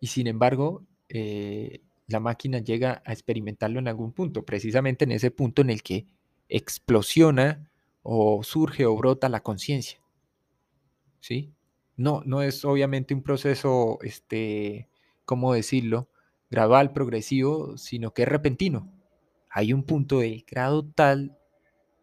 Y 0.00 0.06
sin 0.06 0.26
embargo, 0.28 0.86
eh, 1.08 1.82
la 2.06 2.20
máquina 2.20 2.58
llega 2.58 3.02
a 3.04 3.12
experimentarlo 3.12 3.78
en 3.78 3.88
algún 3.88 4.12
punto, 4.12 4.44
precisamente 4.44 5.04
en 5.04 5.12
ese 5.12 5.30
punto 5.30 5.62
en 5.62 5.70
el 5.70 5.82
que 5.82 6.06
explosiona 6.48 7.70
o 8.02 8.42
surge 8.42 8.86
o 8.86 8.96
brota 8.96 9.28
la 9.28 9.42
conciencia. 9.42 10.00
¿Sí? 11.20 11.52
No, 11.96 12.22
no 12.24 12.42
es 12.42 12.64
obviamente 12.64 13.14
un 13.14 13.22
proceso, 13.22 13.98
este, 14.02 14.88
¿cómo 15.24 15.52
decirlo? 15.52 16.08
Gradual, 16.50 16.92
progresivo, 16.92 17.76
sino 17.78 18.12
que 18.12 18.22
es 18.22 18.28
repentino. 18.28 18.90
Hay 19.52 19.72
un 19.72 19.84
punto 19.84 20.20
de 20.20 20.44
grado 20.50 20.84
tal, 20.84 21.36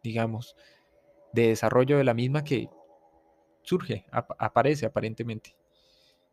digamos, 0.04 0.56
de 1.34 1.50
desarrollo 1.50 1.98
de 1.98 2.04
la 2.04 2.14
misma 2.14 2.44
que 2.44 2.70
surge, 3.64 4.06
aparece 4.12 4.86
aparentemente, 4.86 5.56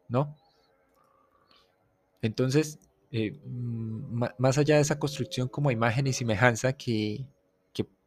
¿no? 0.09 0.37
Entonces, 2.23 2.79
eh, 3.13 3.39
mm, 3.45 4.25
más 4.39 4.59
allá 4.59 4.77
de 4.77 4.83
esa 4.83 4.99
construcción 4.99 5.49
como 5.49 5.71
imagen 5.71 6.07
y 6.07 6.13
semejanza 6.13 6.73
que, 6.75 7.27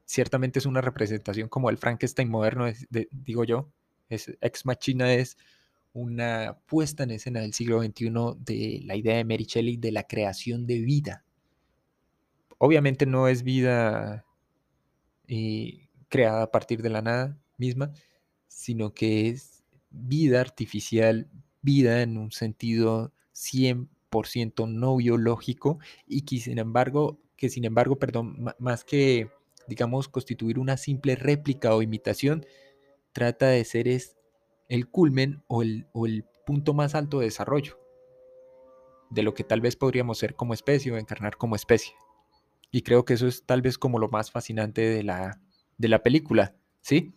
ciertamente 0.05 0.57
es 0.57 0.65
una 0.65 0.81
representación 0.81 1.49
como 1.49 1.69
el 1.69 1.77
Frankenstein 1.77 2.31
moderno, 2.31 2.65
digo 3.12 3.43
yo. 3.43 3.69
Es, 4.10 4.36
Ex 4.41 4.65
Machina 4.65 5.13
es 5.13 5.38
una 5.93 6.57
puesta 6.65 7.03
en 7.03 7.12
escena 7.12 7.41
del 7.41 7.53
siglo 7.53 7.79
XXI 7.79 8.10
de 8.39 8.81
la 8.86 8.95
idea 8.95 9.17
de 9.17 9.23
Mary 9.23 9.43
Shelley 9.43 9.77
de 9.77 9.91
la 9.91 10.07
creación 10.07 10.65
de 10.65 10.79
vida. 10.79 11.25
Obviamente 12.59 13.07
no 13.07 13.27
es 13.27 13.41
vida 13.41 14.25
eh, 15.27 15.89
creada 16.09 16.43
a 16.43 16.51
partir 16.51 16.83
de 16.83 16.89
la 16.89 17.01
nada 17.01 17.37
misma, 17.57 17.91
sino 18.47 18.93
que 18.93 19.29
es 19.29 19.63
vida 19.89 20.41
artificial, 20.41 21.27
vida 21.61 22.03
en 22.03 22.17
un 22.17 22.31
sentido 22.31 23.11
100% 23.33 24.67
no 24.67 24.95
biológico 24.97 25.79
y 26.05 26.21
que 26.21 26.39
sin 26.39 26.59
embargo, 26.59 27.17
que 27.35 27.49
sin 27.49 27.65
embargo, 27.65 27.97
perdón, 27.97 28.53
más 28.59 28.83
que 28.83 29.31
digamos, 29.69 30.09
constituir 30.09 30.59
una 30.59 30.75
simple 30.75 31.15
réplica 31.15 31.73
o 31.73 31.81
imitación, 31.81 32.45
trata 33.13 33.47
de 33.47 33.63
ser 33.63 33.87
es 33.87 34.17
el 34.67 34.89
culmen 34.89 35.43
o 35.47 35.61
el, 35.61 35.87
o 35.93 36.05
el 36.05 36.25
punto 36.45 36.73
más 36.73 36.95
alto 36.95 37.19
de 37.19 37.25
desarrollo 37.25 37.79
de 39.09 39.23
lo 39.23 39.33
que 39.33 39.43
tal 39.43 39.61
vez 39.61 39.75
podríamos 39.75 40.17
ser 40.17 40.35
como 40.35 40.53
especie 40.53 40.91
o 40.91 40.97
encarnar 40.97 41.37
como 41.37 41.55
especie. 41.55 41.93
Y 42.71 42.82
creo 42.82 43.05
que 43.05 43.15
eso 43.15 43.27
es 43.27 43.45
tal 43.45 43.62
vez 43.62 43.77
como 43.77 43.99
lo 43.99 44.10
más 44.10 44.32
fascinante 44.32 44.82
de 44.82 45.03
la, 45.03 45.39
de 45.77 45.88
la 45.88 46.03
película, 46.03 46.55
¿sí? 46.82 47.13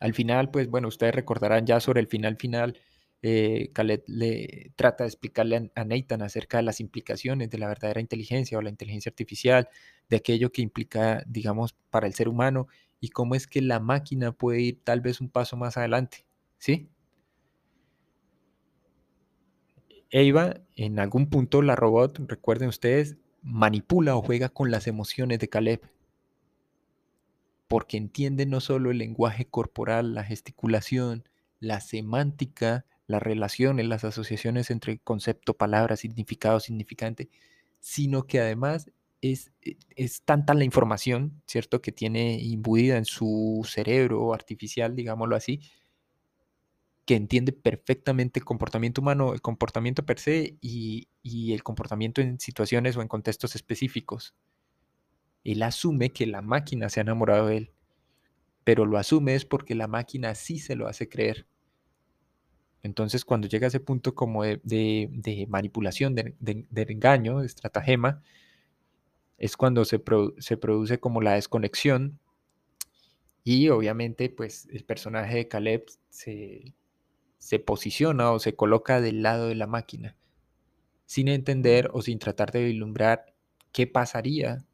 Al 0.00 0.14
final, 0.14 0.50
pues 0.50 0.68
bueno, 0.68 0.88
ustedes 0.88 1.14
recordarán 1.14 1.66
ya 1.66 1.80
sobre 1.80 2.00
el 2.00 2.06
final 2.06 2.36
final, 2.36 2.78
eh, 3.20 3.70
Khaled 3.72 4.02
le 4.06 4.72
trata 4.76 5.02
de 5.04 5.08
explicarle 5.08 5.72
a, 5.74 5.84
Nathan 5.84 6.22
acerca 6.22 6.58
de 6.58 6.62
las 6.62 6.78
implicaciones 6.78 7.50
de 7.50 7.58
la 7.58 7.66
verdadera 7.66 8.00
inteligencia 8.00 8.58
o 8.58 8.62
la 8.62 8.70
inteligencia 8.70 9.10
artificial, 9.10 9.68
de 10.08 10.16
aquello 10.16 10.52
que 10.52 10.62
implica, 10.62 11.24
digamos, 11.26 11.74
para 11.90 12.06
el 12.06 12.14
ser 12.14 12.28
humano 12.28 12.68
y 13.00 13.08
cómo 13.10 13.34
es 13.34 13.46
que 13.46 13.60
la 13.60 13.80
máquina 13.80 14.32
puede 14.32 14.60
ir 14.60 14.80
tal 14.84 15.00
vez 15.00 15.20
un 15.20 15.30
paso 15.30 15.56
más 15.56 15.76
adelante, 15.76 16.26
¿sí? 16.58 16.88
Eva, 20.10 20.60
en 20.76 20.98
algún 21.00 21.28
punto 21.28 21.60
la 21.60 21.76
robot, 21.76 22.18
recuerden 22.28 22.68
ustedes, 22.68 23.18
manipula 23.48 24.16
o 24.16 24.22
juega 24.22 24.48
con 24.48 24.70
las 24.70 24.86
emociones 24.86 25.38
de 25.38 25.48
Caleb, 25.48 25.80
porque 27.66 27.96
entiende 27.96 28.46
no 28.46 28.60
solo 28.60 28.90
el 28.90 28.98
lenguaje 28.98 29.46
corporal, 29.46 30.14
la 30.14 30.24
gesticulación, 30.24 31.24
la 31.60 31.80
semántica 31.80 32.86
las 33.08 33.22
relaciones, 33.22 33.86
las 33.88 34.04
asociaciones 34.04 34.70
entre 34.70 34.98
concepto, 34.98 35.54
palabra, 35.56 35.96
significado, 35.96 36.60
significante, 36.60 37.30
sino 37.80 38.26
que 38.26 38.38
además 38.38 38.90
es, 39.22 39.50
e, 39.62 39.78
es 39.96 40.22
tanta 40.22 40.54
la 40.54 40.64
información, 40.64 41.42
¿cierto?, 41.46 41.80
que 41.82 41.90
tiene 41.90 42.38
imbuida 42.38 42.98
en 42.98 43.06
su 43.06 43.66
cerebro 43.66 44.34
artificial, 44.34 44.94
digámoslo 44.94 45.34
así, 45.36 45.60
que 47.08 47.16
entiende 47.16 47.52
perfectamente 47.52 48.38
el 48.38 48.44
comportamiento 48.44 49.00
humano, 49.00 49.32
el 49.32 49.40
comportamiento 49.40 50.04
per 50.04 50.18
se 50.18 50.58
y, 50.60 51.08
y 51.22 51.54
el 51.54 51.62
comportamiento 51.62 52.20
en 52.20 52.38
situaciones 52.38 52.98
o 52.98 53.00
en 53.00 53.08
contextos 53.08 53.56
específicos. 53.56 54.34
Él 55.42 55.62
asume 55.62 56.10
que 56.10 56.26
la 56.26 56.42
máquina 56.42 56.90
se 56.90 57.00
ha 57.00 57.04
enamorado 57.04 57.46
de 57.46 57.56
él, 57.56 57.70
pero 58.62 58.84
lo 58.84 58.98
asume 58.98 59.34
es 59.34 59.46
porque 59.46 59.74
la 59.74 59.86
máquina 59.86 60.34
sí 60.34 60.58
se 60.58 60.76
lo 60.76 60.86
hace 60.86 61.08
creer. 61.08 61.46
Entonces, 62.82 63.24
cuando 63.24 63.48
llega 63.48 63.66
a 63.66 63.68
ese 63.68 63.80
punto 63.80 64.14
como 64.14 64.44
de, 64.44 65.46
manipulación, 65.48 66.14
de, 66.14 66.66
engaño, 66.74 67.40
de 67.40 67.46
estratagema, 67.46 68.22
es 69.38 69.56
cuando 69.56 69.86
se, 69.86 69.98
produce 69.98 71.00
como 71.00 71.22
la 71.22 71.32
desconexión 71.32 72.18
y 73.44 73.70
obviamente 73.70 74.28
pues 74.28 74.68
el 74.70 74.84
personaje 74.84 75.36
de 75.36 75.48
Caleb 75.48 75.86
se, 76.10 76.74
se 77.38 77.58
posiciona 77.58 78.32
o 78.32 78.38
se 78.38 78.54
coloca 78.54 79.00
del 79.00 79.22
lado 79.22 79.48
de 79.48 79.54
la 79.54 79.66
máquina, 79.66 80.16
sin 81.06 81.28
entender 81.28 81.90
o 81.92 82.02
sin 82.02 82.18
tratar 82.18 82.52
de 82.52 82.64
vislumbrar 82.64 83.34
qué 83.72 83.86
pasaría 83.86 84.64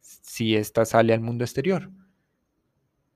si 0.00 0.56
ésta 0.56 0.84
sale 0.84 1.14
al 1.14 1.20
mundo 1.20 1.44
exterior. 1.44 1.90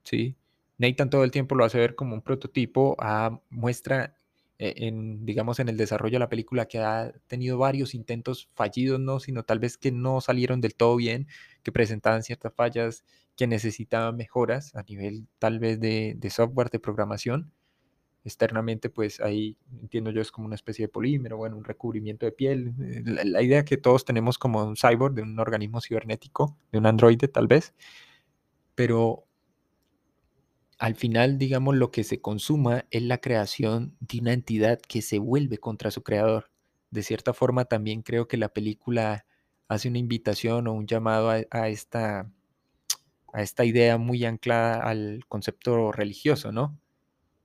¿Sí? 0.03 0.35
Nathan 0.77 1.09
todo 1.09 1.23
el 1.23 1.31
tiempo 1.31 1.55
lo 1.55 1.65
hace 1.65 1.79
ver 1.79 1.95
como 1.95 2.15
un 2.15 2.21
prototipo, 2.21 2.95
a, 2.99 3.41
muestra 3.49 4.17
e-, 4.59 4.87
en, 4.87 5.25
digamos, 5.25 5.59
en 5.59 5.69
el 5.69 5.77
desarrollo 5.77 6.15
de 6.15 6.19
la 6.19 6.29
película 6.29 6.67
que 6.67 6.79
ha 6.79 7.11
tenido 7.27 7.57
varios 7.57 7.93
intentos 7.93 8.49
fallidos, 8.55 8.99
no, 8.99 9.19
sino 9.19 9.43
tal 9.43 9.59
vez 9.59 9.77
que 9.77 9.91
no 9.91 10.21
salieron 10.21 10.61
del 10.61 10.75
todo 10.75 10.95
bien, 10.95 11.27
que 11.63 11.71
presentaban 11.71 12.23
ciertas 12.23 12.53
fallas, 12.53 13.03
que 13.35 13.47
necesitaban 13.47 14.17
mejoras 14.17 14.75
a 14.75 14.83
nivel 14.83 15.27
tal 15.39 15.59
vez 15.59 15.79
de, 15.79 16.17
software, 16.29 16.69
de 16.69 16.79
programación. 16.79 17.51
Externamente, 18.27 18.89
pues 18.89 19.21
ahí 19.21 19.55
entiendo 19.81 20.11
yo 20.11 20.21
es 20.21 20.33
como 20.33 20.47
una 20.47 20.55
especie 20.55 20.83
de 20.83 20.89
polímero, 20.89 21.37
bueno, 21.37 21.55
un 21.55 21.63
recubrimiento 21.63 22.25
de 22.25 22.33
piel. 22.33 22.73
Eh, 22.81 23.01
la, 23.05 23.41
idea 23.41 23.63
que 23.63 23.77
todos 23.77 24.03
tenemos 24.03 24.37
como 24.37 24.65
un 24.65 24.75
cyborg, 24.75 25.15
de 25.15 25.21
un 25.21 25.39
organismo 25.39 25.79
cibernético, 25.79 26.57
de 26.73 26.77
un 26.77 26.87
androide 26.87 27.29
tal 27.29 27.47
vez, 27.47 27.73
pero 28.75 29.23
al 30.77 30.95
final, 30.95 31.37
digamos, 31.37 31.77
lo 31.77 31.89
que 31.89 32.03
se 32.03 32.19
consuma 32.19 32.83
es 32.91 33.01
la 33.01 33.19
creación 33.19 33.95
de 34.01 34.19
una 34.19 34.33
entidad 34.33 34.81
que 34.81 35.01
se 35.01 35.19
vuelve 35.19 35.57
contra 35.57 35.89
su 35.89 36.03
creador. 36.03 36.51
De 36.91 37.03
cierta 37.03 37.33
forma, 37.33 37.63
también 37.63 38.01
creo 38.01 38.27
que 38.27 38.35
la 38.35 38.49
película 38.49 39.25
hace 39.69 39.87
una 39.87 39.99
invitación 39.99 40.67
o 40.67 40.73
un 40.73 40.85
llamado 40.85 41.29
a, 41.29 41.69
esta, 41.69 42.29
a 43.31 43.41
esta 43.41 43.63
idea 43.63 43.97
muy 43.97 44.25
anclada 44.25 44.81
al 44.81 45.21
concepto 45.29 45.93
religioso, 45.93 46.51
¿no? 46.51 46.77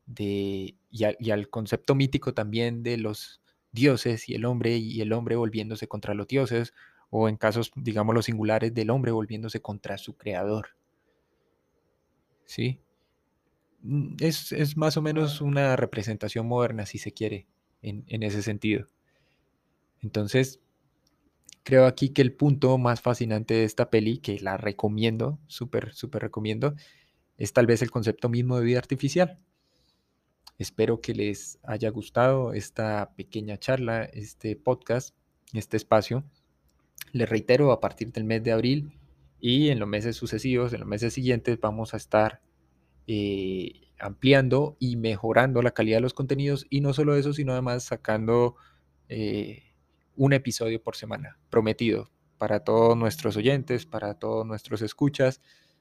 De, 0.07 0.77
y, 0.91 1.31
al 1.31 1.49
concepto 1.49 1.95
mítico 1.95 2.35
también 2.35 2.83
de 2.83 2.99
los 2.99 3.41
dioses 3.71 4.29
y 4.29 4.35
el 4.35 4.45
hombre 4.45 4.77
y 4.77 5.01
el 5.01 5.12
hombre 5.12 5.37
volviéndose 5.37 5.88
contra 5.88 6.15
los 6.15 6.27
dioses 6.27 6.75
o 7.11 7.29
en 7.29 7.37
casos, 7.37 7.73
digamos, 7.77 8.15
los 8.15 8.27
singulares 8.27 8.75
del 8.75 8.91
hombre 8.91 9.12
volviéndose 9.12 9.61
contra 9.61 9.99
su 9.99 10.17
creador. 10.17 10.77
¿Sí? 12.45 12.81
Mm, 13.83 14.17
es, 14.21 14.77
más 14.77 14.97
o 14.97 15.03
menos 15.03 15.41
una 15.41 15.77
representación 15.77 16.47
moderna, 16.47 16.87
si 16.87 16.99
se 16.99 17.12
quiere, 17.12 17.47
en, 17.83 18.05
en 18.09 18.23
ese 18.23 18.43
sentido. 18.43 18.88
Entonces, 20.01 20.61
creo 21.62 21.87
aquí 21.87 22.11
que 22.11 22.23
el 22.23 22.35
punto 22.35 22.79
más 22.79 23.01
fascinante 23.01 23.55
de 23.55 23.65
esta 23.65 23.91
peli, 23.91 24.19
que 24.19 24.38
la 24.41 24.57
recomiendo, 24.57 25.38
súper, 25.47 25.95
súper 25.95 26.23
recomiendo, 26.23 26.75
es 27.37 27.53
tal 27.53 27.67
vez 27.67 27.83
el 27.83 27.91
concepto 27.91 28.29
mismo 28.29 28.59
de 28.59 28.65
vida 28.65 28.79
artificial. 28.79 29.38
Espero 30.62 31.01
que 31.01 31.12
les 31.12 31.59
haya 31.64 31.90
gustado 31.90 32.53
esta 32.53 33.14
pequeña 33.16 33.59
charla, 33.59 34.05
este 34.05 34.55
podcast, 34.55 35.12
este 35.53 35.77
espacio. 35.77 36.22
Les 37.11 37.29
reitero, 37.29 37.72
a 37.72 37.81
partir 37.81 38.12
del 38.12 38.22
mes 38.22 38.44
de 38.44 38.53
abril 38.53 38.96
y 39.40 39.70
en 39.70 39.81
los 39.81 39.88
meses 39.88 40.14
sucesivos, 40.14 40.72
en 40.72 40.79
los 40.79 40.88
meses 40.88 41.14
siguientes, 41.14 41.59
vamos 41.61 41.94
a 41.94 41.96
estar 41.96 42.42
eh, 43.09 43.88
ampliando 43.98 44.77
y 44.79 44.94
mejorando 44.94 45.62
la 45.62 45.72
calidad 45.72 45.96
de 45.96 46.03
los 46.03 46.14
contenidos 46.14 46.64
y 46.70 46.81
no 46.81 46.92
solo 46.92 47.16
eso, 47.16 47.33
sino 47.33 47.51
además 47.51 47.83
sacando 47.83 48.55
eh, 49.09 49.64
un 50.14 50.33
episodio 50.33 50.81
por 50.81 50.94
semana, 50.94 51.40
prometido, 51.51 52.12
para 52.38 52.61
todos 52.61 52.96
nuestros 52.96 53.37
oyentes, 53.37 53.85
para 53.85 54.14
todos 54.14 54.46
nuestros 54.46 54.81
escuchas, 54.81 55.40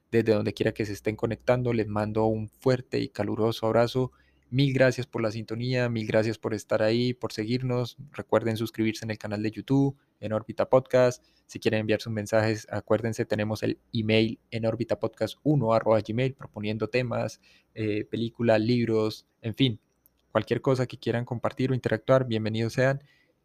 desde 0.09 0.33
donde 0.33 0.55
quiera 0.55 0.73
que 0.73 0.87
se 0.87 0.93
estén 0.93 1.15
conectando, 1.15 1.71
les 1.71 1.87
mando 1.87 2.25
un 2.25 2.49
fuerte 2.49 2.97
y 2.97 3.09
caluroso 3.09 3.67
abrazo 3.67 4.11
Mil 4.51 4.73
gracias 4.73 5.07
por 5.07 5.21
la 5.21 5.31
sintonía, 5.31 5.87
mil 5.87 6.05
gracias 6.05 6.37
por 6.37 6.53
estar 6.53 6.83
ahí, 6.83 7.13
por 7.13 7.31
seguirnos. 7.31 7.95
Recuerden 8.11 8.57
suscribirse 8.57 9.05
en 9.05 9.11
el 9.11 9.17
canal 9.17 9.41
de 9.41 9.49
YouTube, 9.49 9.95
en 10.19 10.33
Orbita 10.33 10.67
Podcast. 10.67 11.23
Si 11.45 11.57
quieren 11.57 11.79
enviar 11.79 12.01
sus 12.01 12.11
mensajes, 12.11 12.67
acuérdense, 12.69 13.23
tenemos 13.23 13.63
el 13.63 13.79
email 13.93 14.39
en 14.51 14.65
orbitapodcast1 14.65 16.03
gmail 16.05 16.33
proponiendo 16.33 16.89
temas, 16.89 17.39
eh, 17.75 18.03
películas, 18.03 18.59
libros, 18.59 19.25
en 19.41 19.55
fin, 19.55 19.79
cualquier 20.33 20.59
cosa 20.59 20.85
que 20.85 20.97
quieran 20.97 21.23
compartir 21.23 21.71
o 21.71 21.73
interactuar, 21.73 22.27
bienvenidos 22.27 22.73
sean. 22.73 23.01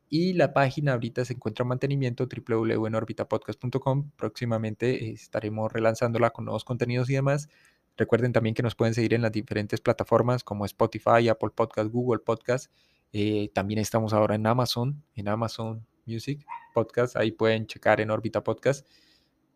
Y 0.09 0.33
la 0.33 0.53
página 0.53 0.95
ahorita 0.95 1.25
se 1.25 1.35
encuentra 1.35 1.63
en 1.63 1.69
mantenimiento 1.69 2.27
www.orbitapodcast.com. 2.27 4.11
Próximamente 4.17 5.11
estaremos 5.11 5.73
relanzándola 5.73 6.31
con 6.31 6.47
nuevos 6.47 6.65
contenidos 6.65 7.09
y 7.11 7.15
demás. 7.15 7.49
Recuerden 7.97 8.33
también 8.33 8.55
que 8.55 8.63
nos 8.63 8.75
pueden 8.75 8.95
seguir 8.95 9.15
en 9.15 9.23
las 9.23 9.33
diferentes 9.33 9.81
plataformas 9.81 10.45
como 10.45 10.67
Spotify, 10.67 11.29
Apple 11.29 11.51
Podcast, 11.55 11.91
Google 11.91 12.21
Podcast. 12.21 12.71
Eh, 13.13 13.51
también 13.55 13.81
estamos 13.81 14.13
ahora 14.13 14.35
en 14.35 14.47
Amazon, 14.47 15.03
en 15.15 15.29
Amazon 15.29 15.87
Music 16.05 16.45
Podcast. 16.75 17.17
Ahí 17.17 17.33
pueden 17.33 17.67
checar 17.67 18.01
en 18.01 18.11
órbita 18.11 18.45
podcast. 18.45 18.87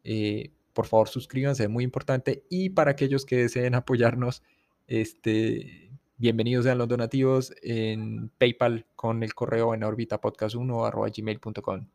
Eh, 0.04 0.50
por 0.72 0.86
favor, 0.86 1.08
suscríbanse, 1.08 1.64
es 1.64 1.70
muy 1.70 1.84
importante. 1.84 2.44
Y 2.48 2.70
para 2.70 2.92
aquellos 2.92 3.26
que 3.26 3.36
deseen 3.36 3.74
apoyarnos, 3.74 4.42
este, 4.86 5.90
bienvenidos 6.16 6.64
sean 6.64 6.78
los 6.78 6.88
donativos 6.88 7.52
en 7.62 8.30
PayPal 8.38 8.86
con 8.96 9.22
el 9.22 9.34
correo 9.34 9.74
en 9.74 9.82
orbitapodcast1 9.82 11.12
gmail.com. 11.16 11.86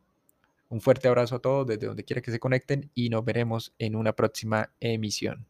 Un 0.68 0.80
fuerte 0.80 1.08
abrazo 1.08 1.36
a 1.36 1.38
todos 1.40 1.66
desde 1.66 1.86
donde 1.86 2.04
quiera 2.04 2.22
que 2.22 2.30
se 2.30 2.38
conecten 2.38 2.90
y 2.94 3.08
nos 3.08 3.24
veremos 3.24 3.72
en 3.78 3.96
una 3.96 4.12
próxima 4.14 4.70
emisión. 4.80 5.46